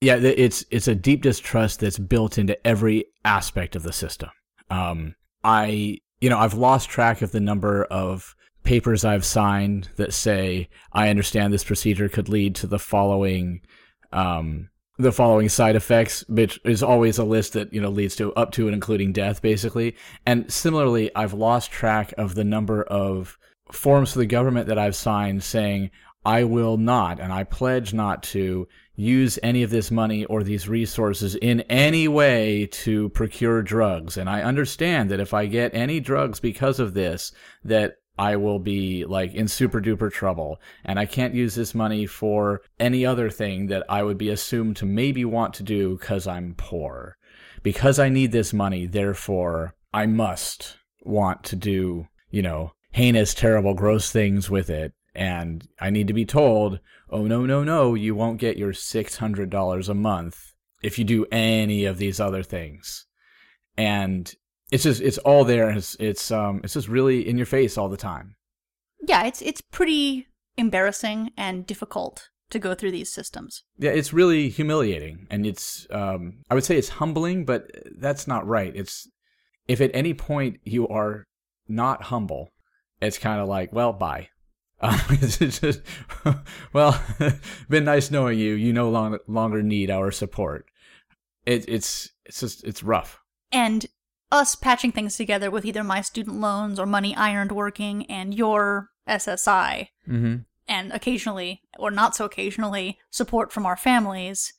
[0.00, 4.30] yeah, it's it's a deep distrust that's built into every aspect of the system.
[4.70, 5.14] Um,
[5.44, 8.34] I you know I've lost track of the number of
[8.64, 13.60] papers I've signed that say I understand this procedure could lead to the following
[14.12, 18.32] um, the following side effects, which is always a list that, you know, leads to
[18.34, 19.94] up to and including death, basically.
[20.24, 23.38] And similarly, I've lost track of the number of
[23.70, 25.90] forms for the government that I've signed saying,
[26.24, 28.66] I will not, and I pledge not to
[28.96, 34.16] use any of this money or these resources in any way to procure drugs.
[34.16, 37.32] And I understand that if I get any drugs because of this,
[37.62, 42.06] that I will be like in super duper trouble and I can't use this money
[42.06, 46.26] for any other thing that I would be assumed to maybe want to do because
[46.26, 47.18] I'm poor.
[47.62, 53.74] Because I need this money, therefore I must want to do, you know, heinous, terrible,
[53.74, 54.94] gross things with it.
[55.14, 56.80] And I need to be told,
[57.10, 60.52] oh, no, no, no, you won't get your $600 a month
[60.82, 63.06] if you do any of these other things.
[63.76, 64.32] And
[64.70, 65.68] it's just it's all there.
[65.68, 68.36] And it's it's um it's just really in your face all the time.
[69.06, 70.26] Yeah it's it's pretty
[70.56, 73.64] embarrassing and difficult to go through these systems.
[73.78, 75.26] Yeah it's really humiliating.
[75.30, 78.72] And it's um i would say it's humbling but that's not right.
[78.74, 79.08] It's
[79.68, 81.24] if at any point you are
[81.68, 82.52] not humble
[83.00, 84.28] it's kind of like well bye
[84.80, 85.80] um, it's just
[86.72, 87.02] well
[87.68, 90.66] been nice knowing you you no long, longer need our support
[91.44, 93.20] it, it's it's just it's rough
[93.52, 93.86] and
[94.32, 98.34] us patching things together with either my student loans or money I earned working and
[98.34, 100.36] your SSI, mm-hmm.
[100.66, 104.52] and occasionally, or not so occasionally, support from our families.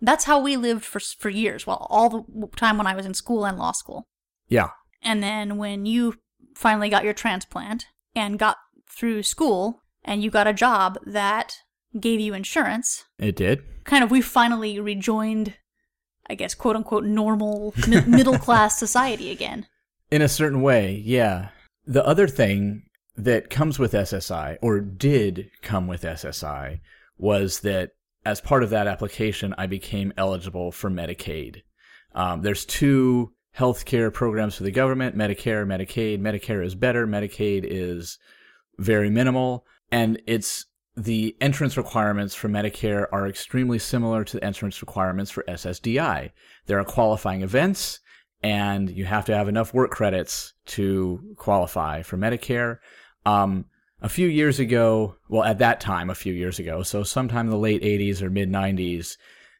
[0.00, 1.66] That's how we lived for for years.
[1.66, 4.08] Well, all the time when I was in school and law school.
[4.48, 4.70] Yeah.
[5.02, 6.14] And then when you
[6.54, 8.58] finally got your transplant and got
[8.96, 11.56] through school and you got a job that
[11.98, 13.04] gave you insurance.
[13.18, 13.62] It did.
[13.84, 15.54] Kind of, we finally rejoined
[16.26, 19.66] I guess, quote unquote, normal mi- middle class society again.
[20.10, 21.48] In a certain way, yeah.
[21.84, 22.84] The other thing
[23.16, 26.80] that comes with SSI, or did come with SSI,
[27.18, 27.90] was that
[28.24, 31.62] as part of that application, I became eligible for Medicaid.
[32.14, 36.20] Um, there's two healthcare programs for the government Medicare, Medicaid.
[36.20, 38.18] Medicare is better, Medicaid is
[38.78, 39.66] very minimal.
[39.90, 40.66] And it's
[40.96, 46.30] the entrance requirements for Medicare are extremely similar to the entrance requirements for SSDI.
[46.66, 48.00] There are qualifying events,
[48.42, 52.78] and you have to have enough work credits to qualify for Medicare.
[53.24, 53.66] Um,
[54.02, 57.50] a few years ago, well, at that time, a few years ago, so sometime in
[57.50, 59.16] the late 80s or mid 90s,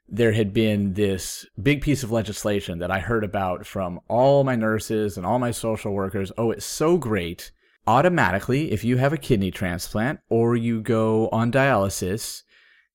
[0.08, 4.56] there had been this big piece of legislation that I heard about from all my
[4.56, 6.32] nurses and all my social workers.
[6.36, 7.52] Oh, it's so great
[7.86, 12.42] automatically, if you have a kidney transplant or you go on dialysis,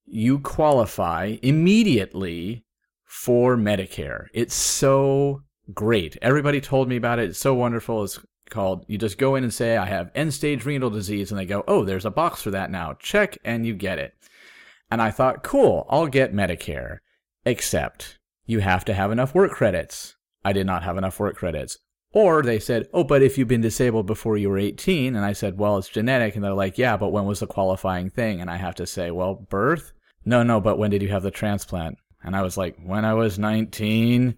[0.05, 2.63] you qualify immediately
[3.03, 4.27] for Medicare.
[4.33, 6.17] It's so great.
[6.21, 7.29] Everybody told me about it.
[7.29, 8.03] It's so wonderful.
[8.03, 8.19] It's
[8.49, 11.31] called, you just go in and say, I have end stage renal disease.
[11.31, 12.93] And they go, oh, there's a box for that now.
[12.99, 14.13] Check and you get it.
[14.89, 16.99] And I thought, cool, I'll get Medicare.
[17.45, 20.15] Except you have to have enough work credits.
[20.43, 21.77] I did not have enough work credits.
[22.17, 25.33] Or they said, oh, but if you've been disabled before you were 18, and I
[25.33, 26.33] said, well, it's genetic.
[26.33, 28.41] And they're like, yeah, but when was the qualifying thing?
[28.41, 29.93] And I have to say, well, birth?
[30.25, 31.99] No, no, but when did you have the transplant?
[32.23, 34.35] And I was like, when I was 19.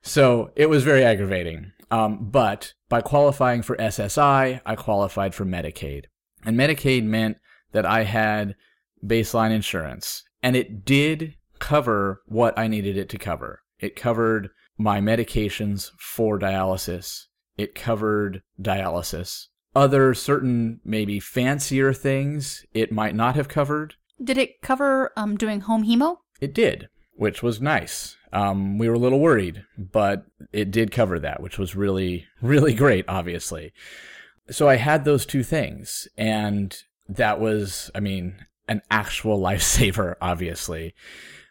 [0.00, 1.72] So it was very aggravating.
[1.90, 6.06] Um, but by qualifying for SSI, I qualified for Medicaid.
[6.46, 7.36] And Medicaid meant
[7.72, 8.54] that I had
[9.04, 10.24] baseline insurance.
[10.42, 13.60] And it did cover what I needed it to cover.
[13.78, 14.48] It covered
[14.78, 17.26] my medications for dialysis.
[17.56, 19.46] It covered dialysis.
[19.74, 23.94] Other certain, maybe fancier things it might not have covered.
[24.22, 26.18] Did it cover um, doing home hemo?
[26.40, 28.16] It did, which was nice.
[28.32, 32.74] Um, we were a little worried, but it did cover that, which was really, really
[32.74, 33.72] great, obviously.
[34.50, 36.76] So I had those two things, and
[37.08, 40.94] that was, I mean, an actual lifesaver, obviously.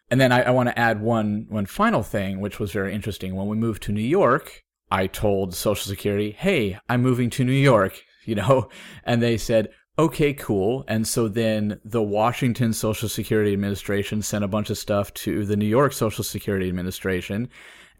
[0.09, 3.35] And then I, I want to add one one final thing, which was very interesting.
[3.35, 7.51] When we moved to New York, I told Social Security, "Hey, I'm moving to New
[7.51, 8.69] York," you know,
[9.03, 14.47] and they said, "Okay, cool." And so then the Washington Social Security Administration sent a
[14.47, 17.49] bunch of stuff to the New York Social Security Administration.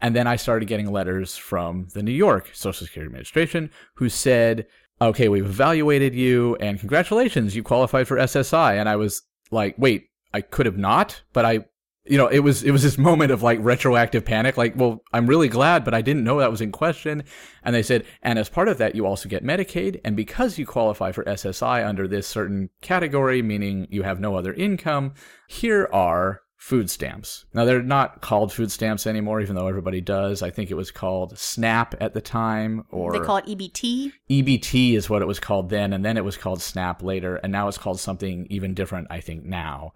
[0.00, 4.66] And then I started getting letters from the New York Social Security Administration who said,
[5.00, 8.78] okay, we've evaluated you and congratulations, you qualified for SSI.
[8.78, 11.64] And I was like, wait, I could have not, but I
[12.06, 14.56] you know, it was it was this moment of like retroactive panic.
[14.56, 17.24] Like, well, I'm really glad, but I didn't know that was in question.
[17.62, 20.66] And they said, and as part of that, you also get Medicaid, and because you
[20.66, 25.14] qualify for SSI under this certain category, meaning you have no other income,
[25.48, 27.44] here are food stamps.
[27.52, 30.42] Now they're not called food stamps anymore, even though everybody does.
[30.42, 34.12] I think it was called SNAP at the time, or they call it EBT.
[34.30, 37.50] EBT is what it was called then, and then it was called SNAP later, and
[37.50, 39.08] now it's called something even different.
[39.10, 39.92] I think now,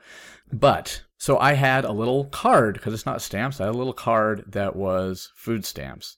[0.53, 3.61] but So I had a little card because it's not stamps.
[3.61, 6.17] I had a little card that was food stamps.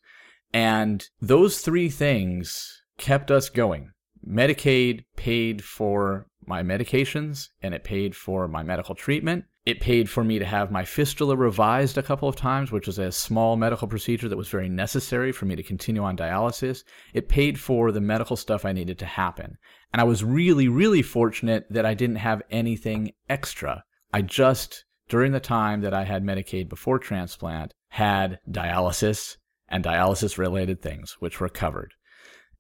[0.53, 3.93] And those three things kept us going.
[4.27, 9.45] Medicaid paid for my medications and it paid for my medical treatment.
[9.65, 12.99] It paid for me to have my fistula revised a couple of times, which was
[12.99, 16.83] a small medical procedure that was very necessary for me to continue on dialysis.
[17.15, 19.57] It paid for the medical stuff I needed to happen.
[19.93, 23.85] And I was really, really fortunate that I didn't have anything extra.
[24.13, 29.37] I just, during the time that I had Medicaid before transplant, had dialysis
[29.69, 31.93] and dialysis related things, which were covered.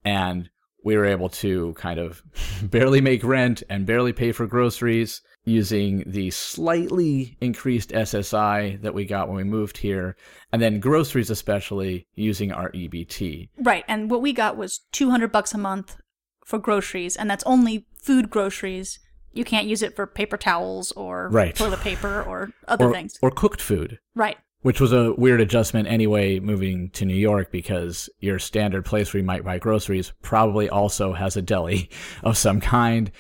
[0.05, 0.51] And
[0.84, 2.22] we were able to kind of
[2.62, 9.05] barely make rent and barely pay for groceries using the slightly increased SSI that we
[9.05, 10.16] got when we moved here,
[10.53, 13.48] and then groceries especially using our EBT.
[13.59, 15.96] Right, and what we got was 200 bucks a month
[16.44, 18.98] for groceries, and that's only food groceries.
[19.32, 21.54] You can't use it for paper towels or Right.
[21.54, 23.18] toilet paper or other Or, things.
[23.22, 23.98] or cooked food.
[24.14, 24.36] Right.
[24.62, 29.20] which was a weird adjustment anyway moving to New York because your standard place where
[29.20, 31.88] you might buy groceries probably also has a deli
[32.22, 33.10] of some kind.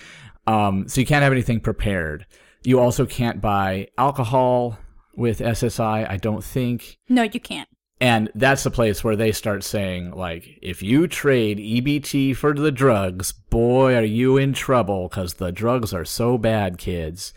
[0.46, 2.26] Um, so you can't have anything prepared.
[2.62, 4.78] You also can't buy alcohol
[5.16, 6.98] with SSI, I don't think.
[7.08, 7.68] No, you can't.
[8.00, 12.72] And that's the place where they start saying, like, if you trade EBT for the
[12.72, 17.34] drugs, boy, are you in trouble because the drugs are so bad, kids.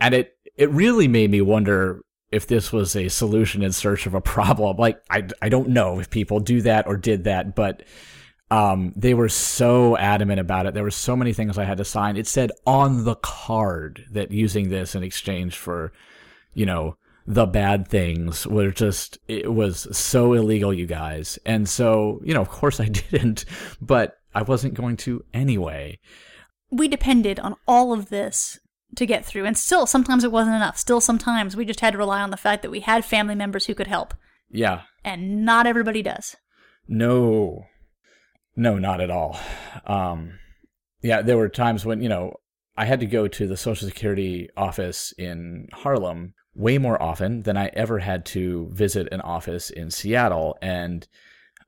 [0.00, 4.14] And it, it really made me wonder if this was a solution in search of
[4.14, 4.78] a problem.
[4.78, 7.82] Like, I, I don't know if people do that or did that, but
[8.50, 10.72] um, they were so adamant about it.
[10.72, 12.16] There were so many things I had to sign.
[12.16, 15.92] It said on the card that using this in exchange for,
[16.54, 16.96] you know,
[17.32, 21.38] the bad things were just, it was so illegal, you guys.
[21.46, 23.44] And so, you know, of course I didn't,
[23.80, 26.00] but I wasn't going to anyway.
[26.72, 28.58] We depended on all of this
[28.96, 30.76] to get through, and still, sometimes it wasn't enough.
[30.76, 33.66] Still, sometimes we just had to rely on the fact that we had family members
[33.66, 34.12] who could help,
[34.50, 34.82] Yeah.
[35.04, 36.34] and not everybody does.
[36.88, 37.66] No,
[38.56, 39.38] no, not at all.
[39.86, 40.40] Um,
[41.02, 42.34] yeah, there were times when, you know,
[42.76, 47.56] I had to go to the Social Security office in Harlem way more often than
[47.56, 50.58] I ever had to visit an office in Seattle.
[50.60, 51.06] And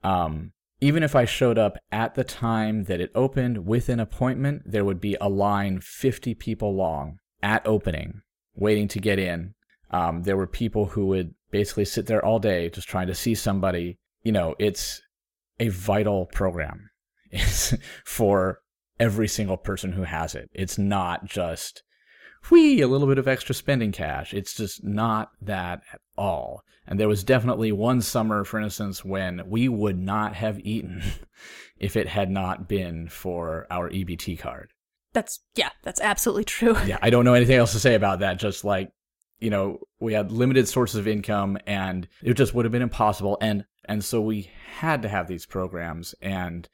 [0.02, 4.62] um, even if I showed up at the time that it opened with an appointment,
[4.66, 8.22] there would be a line 50 people long at opening
[8.54, 9.54] waiting to get in.
[9.90, 13.34] Um, there were people who would basically sit there all day just trying to see
[13.34, 13.98] somebody.
[14.22, 15.02] You know, it's
[15.60, 16.90] a vital program
[17.30, 17.74] it's
[18.04, 18.60] for
[19.00, 20.50] every single person who has it.
[20.52, 21.82] It's not just
[22.50, 24.34] whee, a little bit of extra spending cash.
[24.34, 26.62] It's just not that at all.
[26.86, 31.02] And there was definitely one summer, for instance, when we would not have eaten
[31.78, 34.72] if it had not been for our EBT card.
[35.12, 36.76] That's, yeah, that's absolutely true.
[36.86, 38.38] Yeah, I don't know anything else to say about that.
[38.38, 38.90] Just like,
[39.40, 43.36] you know, we had limited sources of income and it just would have been impossible.
[43.40, 46.68] And, and so we had to have these programs and,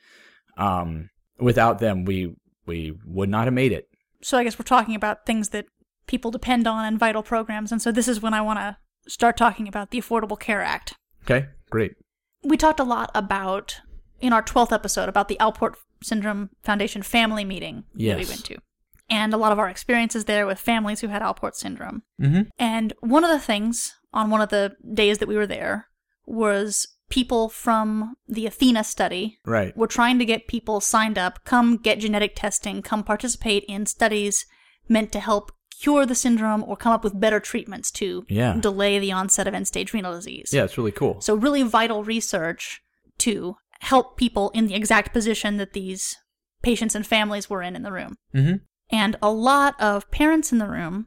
[0.57, 2.35] um, without them, we,
[2.67, 3.88] we would not have made it.
[4.23, 5.67] So I guess we're talking about things that
[6.07, 8.77] people depend on and vital programs, and so this is when I want to
[9.09, 10.95] start talking about the Affordable Care Act.
[11.25, 11.93] Okay, great.
[12.43, 13.81] We talked a lot about,
[14.21, 18.57] in our 12th episode, about the Alport Syndrome Foundation family meeting that we went to.
[19.11, 22.03] And a lot of our experiences there with families who had Alport syndrome.
[22.21, 22.43] Mm-hmm.
[22.59, 25.89] And one of the things on one of the days that we were there
[26.27, 29.77] was people from the Athena study Right.
[29.77, 34.45] we're trying to get people signed up, come get genetic testing, come participate in studies
[34.89, 38.55] meant to help cure the syndrome or come up with better treatments to Yeah.
[38.59, 40.51] delay the onset of end stage renal disease.
[40.53, 41.21] Yeah, it's really cool.
[41.21, 42.81] So, really vital research
[43.19, 46.17] to help people in the exact position that these
[46.63, 48.17] patients and families were in in the room.
[48.35, 48.57] Mm-hmm.
[48.91, 51.07] And a lot of parents in the room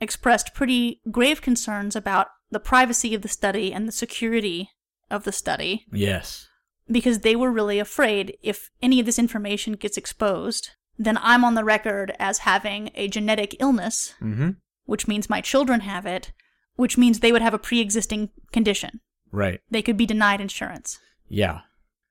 [0.00, 4.68] expressed pretty grave concerns about the privacy of the study and the security
[5.14, 6.48] of the study Yes.
[6.90, 11.54] because they were really afraid if any of this information gets exposed, then I'm on
[11.54, 14.50] the record as having a genetic illness, Mm-hmm.
[14.84, 16.32] which means my children have it,
[16.76, 19.00] which means they would have a pre existing condition.
[19.32, 19.60] Right.
[19.70, 20.98] They could be denied insurance.
[21.28, 21.60] Yeah.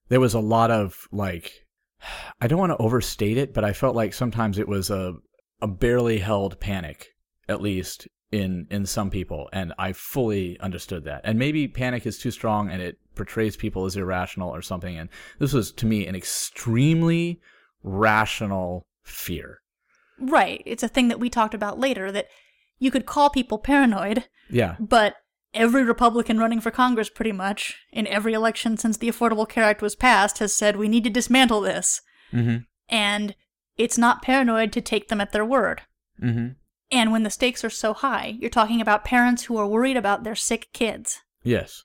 [0.10, 1.51] There was a lot of like
[2.41, 5.14] I don't want to overstate it, but I felt like sometimes it was a
[5.62, 7.08] a barely held panic
[7.47, 11.21] at least in in some people and I fully understood that.
[11.23, 15.09] And maybe panic is too strong and it portrays people as irrational or something and
[15.39, 17.39] this was to me an extremely
[17.84, 19.59] rational fear.
[20.19, 20.61] Right.
[20.65, 22.27] It's a thing that we talked about later that
[22.79, 24.75] you could call people paranoid, Yeah.
[24.79, 25.15] but
[25.53, 29.81] every Republican running for Congress, pretty much, in every election since the Affordable Care Act
[29.81, 32.01] was passed, has said we need to dismantle this.
[32.31, 32.57] mm-hmm.
[32.89, 33.36] And
[33.77, 35.81] it's not paranoid to take them at their word.
[36.21, 36.55] Mm Mhm.
[36.93, 40.23] And when the stakes are so high, you're talking about parents who are worried about
[40.23, 41.21] their sick kids.
[41.41, 41.83] Yes.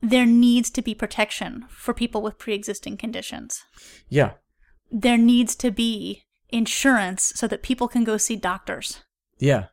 [0.00, 3.62] There needs to be protection for people with pre existing conditions.
[4.08, 4.32] Yeah.
[4.90, 9.02] There needs to be insurance so that people can go see doctors.
[9.38, 9.66] Yeah.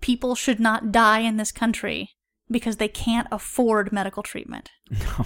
[0.00, 2.10] People should not die in this country
[2.50, 4.70] because they can't afford medical treatment.
[4.90, 5.24] No.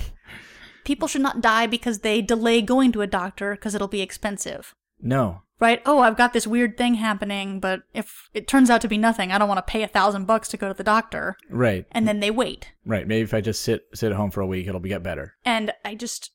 [0.84, 4.74] People should not die because they delay going to a doctor because it'll be expensive.
[5.00, 5.42] No.
[5.60, 5.80] Right?
[5.86, 9.30] Oh, I've got this weird thing happening, but if it turns out to be nothing,
[9.30, 11.36] I don't want to pay a thousand bucks to go to the doctor.
[11.48, 11.86] Right.
[11.92, 12.72] And then they wait.
[12.84, 13.06] Right.
[13.06, 15.34] Maybe if I just sit sit at home for a week, it'll be get better.
[15.44, 16.32] And I just,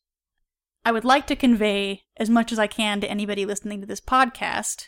[0.86, 4.02] I would like to convey as much as I can to anybody listening to this
[4.02, 4.88] podcast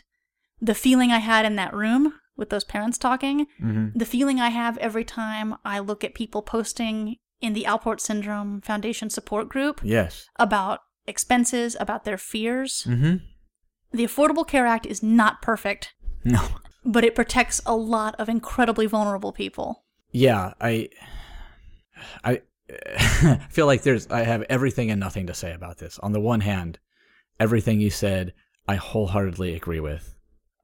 [0.60, 3.98] the feeling I had in that room with those parents talking, Mm-hmm.
[3.98, 8.60] the feeling I have every time I look at people posting in the Alport Syndrome
[8.62, 10.26] Foundation support group Yes.
[10.38, 12.84] about expenses, about their fears.
[12.88, 13.16] Mm-hmm.
[13.92, 16.46] The Affordable Care Act is not perfect, No.
[16.84, 19.84] but it protects a lot of incredibly vulnerable people.
[20.10, 20.54] Yeah.
[20.60, 20.88] I.
[22.24, 22.40] I
[23.50, 24.06] feel like there's.
[24.08, 25.98] I have everything and nothing to say about this.
[25.98, 26.78] On the one hand,
[27.38, 28.32] everything you said,
[28.66, 30.14] I wholeheartedly agree with.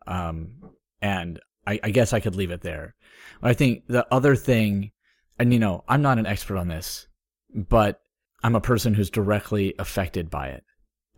[0.06, 0.54] Um,
[1.02, 2.94] and I, I guess I could leave it there.
[3.42, 4.90] I think the other thing,
[5.38, 7.06] and you know, I'm not an expert on this,
[7.54, 8.00] but
[8.42, 10.64] I'm a person who's directly affected by it.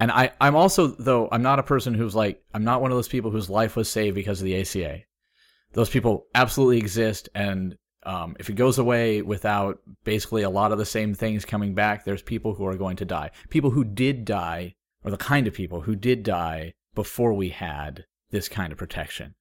[0.01, 2.97] And I, I'm also, though, I'm not a person who's like, I'm not one of
[2.97, 5.01] those people whose life was saved because of the ACA.
[5.75, 7.29] Those people absolutely exist.
[7.35, 11.75] And um, if it goes away without basically a lot of the same things coming
[11.75, 13.31] back, there's people who are going to die.
[13.51, 14.75] People who did die,
[15.05, 19.35] or the kind of people who did die before we had this kind of protection.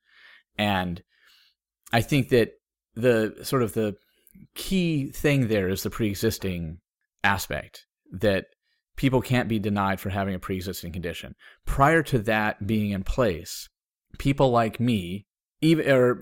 [0.57, 1.01] And
[1.93, 2.51] I think that
[2.95, 3.95] the sort of the
[4.55, 6.79] key thing there is the pre-existing
[7.23, 8.47] aspect that
[8.99, 11.33] people can't be denied for having a pre-existing condition.
[11.65, 13.69] Prior to that being in place,
[14.17, 15.25] people like me,
[15.61, 16.21] even or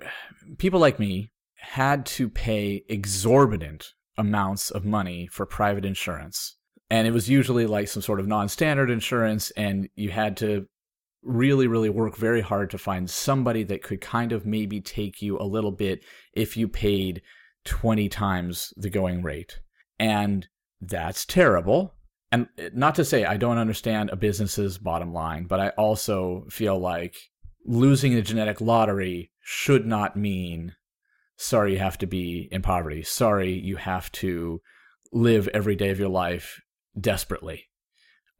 [0.60, 6.56] people like me had to pay exorbitant amounts of money for private insurance.
[6.92, 10.68] And it was usually like some sort of non-standard insurance and you had to
[11.24, 15.36] really really work very hard to find somebody that could kind of maybe take you
[15.40, 16.04] a little bit
[16.34, 17.24] if you paid
[17.66, 19.62] 20 times the going rate.
[19.98, 20.48] And
[20.80, 21.97] that's terrible.
[22.32, 26.78] And not to say I don't understand a business's bottom line, but I also feel
[26.78, 27.16] like
[27.66, 30.76] losing the genetic lottery should not mean
[31.38, 33.04] sorry you have to be in poverty.
[33.04, 34.62] Sorry you have to
[35.14, 36.62] live every day of your life
[37.00, 37.70] desperately.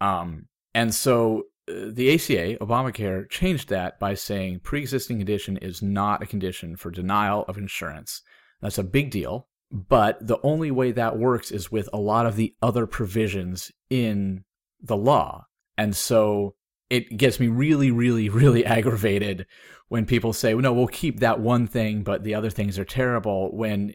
[0.02, 5.82] Um, and so uh, the ACA, Obamacare, changed that by saying pre existing condition is
[5.82, 8.22] not a condition for denial of insurance.
[8.62, 9.48] That's a big deal.
[9.72, 14.44] But the only way that works is with a lot of the other provisions in
[14.82, 15.46] the law.
[15.78, 16.56] And so
[16.90, 19.46] it gets me really, really, really aggravated
[19.90, 22.86] when people say, well, no, we'll keep that one thing, but the other things are
[22.86, 23.94] terrible, when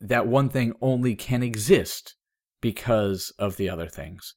[0.00, 2.16] that one thing only can exist
[2.60, 4.34] because of the other things.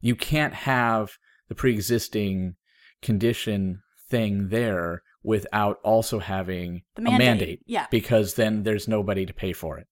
[0.00, 1.12] You can't have
[1.48, 2.54] the pre existing
[3.02, 7.18] condition thing there without also having The a mandate.
[7.18, 7.86] mandate Yeah.
[7.90, 9.86] because then there's nobody to pay for it.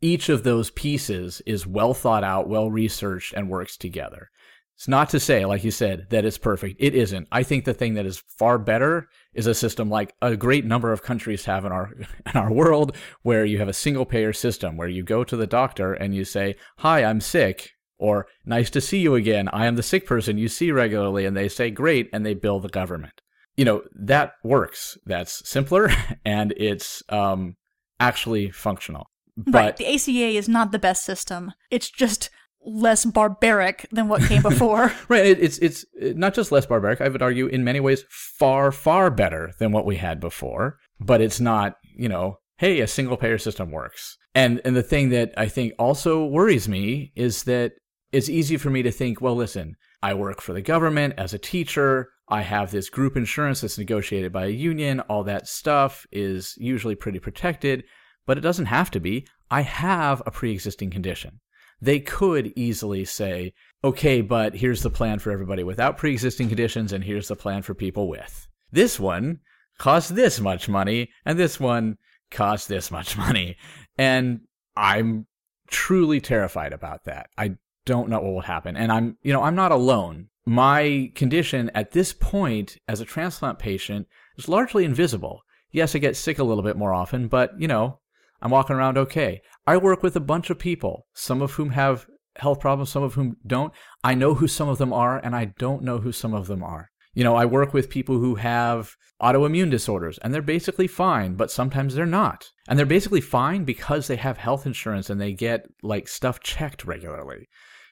[0.00, 4.30] Each of those pieces is well thought out, well researched, and works together.
[4.76, 6.76] It's not to say, like you said, that it's perfect.
[6.78, 7.26] It isn't.
[7.32, 10.92] I think the thing that is far better is a system like a great number
[10.92, 11.92] of countries have in our
[12.26, 15.48] in our world, where you have a single payer system where you go to the
[15.48, 19.48] doctor and you say, "Hi, I'm sick," or "Nice to see you again.
[19.52, 22.60] I am the sick person you see regularly," and they say, "Great," and they bill
[22.60, 23.20] the government.
[23.56, 24.96] You know that works.
[25.04, 25.90] That's simpler
[26.24, 27.56] and it's um,
[27.98, 29.10] actually functional.
[29.46, 29.76] But right.
[29.76, 31.52] The ACA is not the best system.
[31.70, 32.30] It's just
[32.64, 34.92] less barbaric than what came before.
[35.08, 35.26] Right.
[35.26, 37.00] It, it's it's uh, not just less barbaric.
[37.00, 40.78] I would argue in many ways far far better than what we had before.
[41.00, 44.18] But it's not you know hey a single payer system works.
[44.34, 47.72] And and the thing that I think also worries me is that
[48.10, 51.38] it's easy for me to think well listen I work for the government as a
[51.38, 52.10] teacher.
[52.28, 55.00] I have this group insurance that's negotiated by a union.
[55.00, 57.84] All that stuff is usually pretty protected,
[58.28, 59.26] but it doesn't have to be.
[59.50, 61.40] I have a pre existing condition
[61.80, 63.52] they could easily say,
[63.84, 67.62] okay, but here's the plan for everybody without pre existing conditions, and here's the plan
[67.62, 68.48] for people with.
[68.72, 69.40] This one
[69.78, 71.98] costs this much money, and this one
[72.30, 73.56] costs this much money.
[73.96, 74.40] And
[74.76, 75.26] I'm
[75.68, 77.30] truly terrified about that.
[77.36, 77.56] I
[77.86, 78.76] don't know what will happen.
[78.76, 80.28] And I'm, you know, I'm not alone.
[80.46, 85.42] My condition at this point as a transplant patient is largely invisible.
[85.70, 88.00] Yes, I get sick a little bit more often, but, you know,
[88.40, 89.40] I'm walking around okay.
[89.66, 93.14] I work with a bunch of people, some of whom have health problems, some of
[93.14, 93.72] whom don't.
[94.04, 96.62] I know who some of them are, and I don't know who some of them
[96.62, 96.90] are.
[97.14, 101.50] You know, I work with people who have autoimmune disorders and they're basically fine, but
[101.50, 102.48] sometimes they're not.
[102.68, 106.84] And they're basically fine because they have health insurance and they get like stuff checked
[106.84, 107.48] regularly.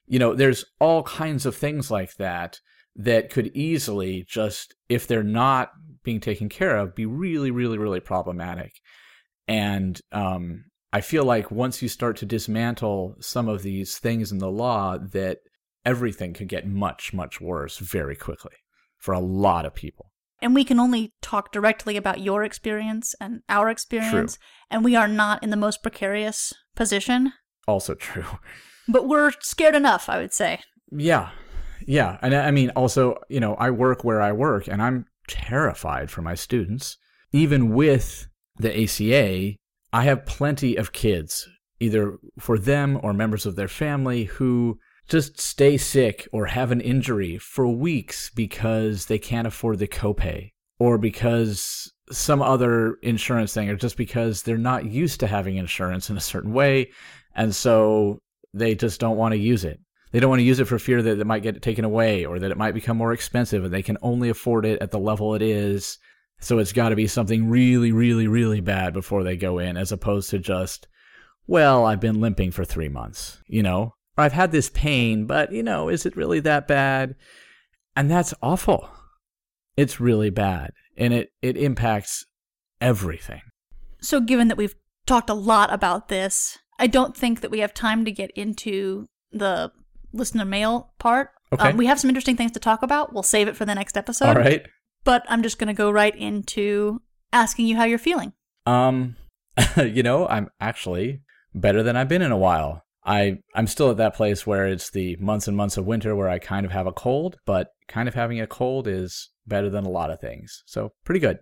[0.07, 2.61] You know, there's all kinds of things like that
[2.95, 5.73] that could easily just, if they're not
[6.05, 8.73] being taken care of, be really, really, really problematic.
[9.49, 14.39] And um, I feel like once you start to dismantle some of these things in
[14.39, 15.39] the law, that
[15.85, 18.57] everything could get much, much worse very quickly
[18.99, 20.11] for a lot of people.
[20.43, 24.37] And we can only talk directly about your experience and our experience.
[24.37, 24.45] True.
[24.71, 27.33] And we are not in the most precarious position.
[27.67, 28.27] Also true.
[28.89, 30.61] But we're scared enough, I would say.
[30.93, 31.31] Yeah.
[31.89, 32.19] Yeah.
[32.23, 36.23] And I mean, also, you know, I work where I work and I'm terrified for
[36.23, 36.97] my students.
[37.33, 38.29] Even with
[38.59, 39.57] the ACA,
[39.93, 41.49] I have plenty of kids,
[41.81, 44.79] either for them or members of their family, who
[45.09, 50.51] just stay sick or have an injury for weeks because they can't afford the copay
[50.79, 56.11] or because some other insurance thing or just because they're not used to having insurance
[56.11, 56.91] in a certain way.
[57.35, 58.19] And so
[58.53, 59.81] they just don't want to use it.
[60.13, 62.39] They don't want to use it for fear that it might get taken away or
[62.39, 65.35] that it might become more expensive and they can only afford it at the level
[65.35, 65.99] it is
[66.41, 69.93] so it's got to be something really really really bad before they go in as
[69.93, 70.89] opposed to just
[71.47, 75.63] well i've been limping for 3 months you know I've had this pain, but you
[75.63, 77.15] know, is it really that bad?
[77.95, 78.89] And that's awful.
[79.77, 80.73] It's really bad.
[80.97, 82.25] And it, it impacts
[82.81, 83.43] everything.
[84.01, 84.75] So, given that we've
[85.07, 89.07] talked a lot about this, I don't think that we have time to get into
[89.33, 89.73] the
[90.13, 91.31] listener mail part.
[91.53, 91.71] Okay.
[91.71, 93.13] Um, we have some interesting things to talk about.
[93.13, 94.29] We'll save it for the next episode.
[94.29, 94.67] All right.
[95.07, 97.01] But I'm just going to go right into
[97.33, 98.33] asking you how you're feeling.
[98.67, 99.17] Um,
[99.77, 101.23] you know, I'm actually
[101.55, 102.83] better than I've been in a while.
[103.05, 106.29] I I'm still at that place where it's the months and months of winter where
[106.29, 109.87] I kind of have a cold, but kind of having a cold is better than
[109.87, 110.65] a lot of things.
[110.67, 111.39] So pretty good.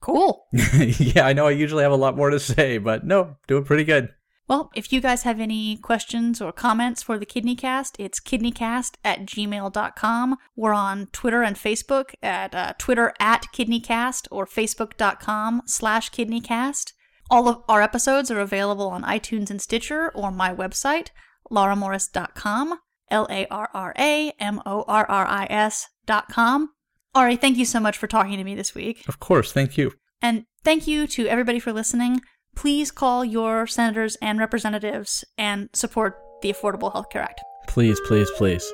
[0.00, 0.46] Cool.
[0.52, 3.84] yeah, I know I usually have a lot more to say, but no, doing pretty
[3.84, 4.10] good.
[4.48, 9.26] Well, if you guys have any questions or comments for the KidneyCast, it's kidneycast at
[9.26, 10.36] gmail.com.
[10.54, 16.92] We're on Twitter and Facebook at uh, Twitter at KidneyCast or Facebook.com slash KidneyCast.
[17.28, 21.08] All of our episodes are available on iTunes and Stitcher or my website,
[21.50, 22.78] larramorris.com,
[26.06, 26.70] dot com.
[27.14, 29.08] Ari, thank you so much for talking to me this week.
[29.08, 29.92] Of course, thank you.
[30.22, 32.20] And thank you to everybody for listening.
[32.56, 37.40] Please call your senators and representatives and support the Affordable Health Care Act.
[37.68, 38.64] Please, please, please.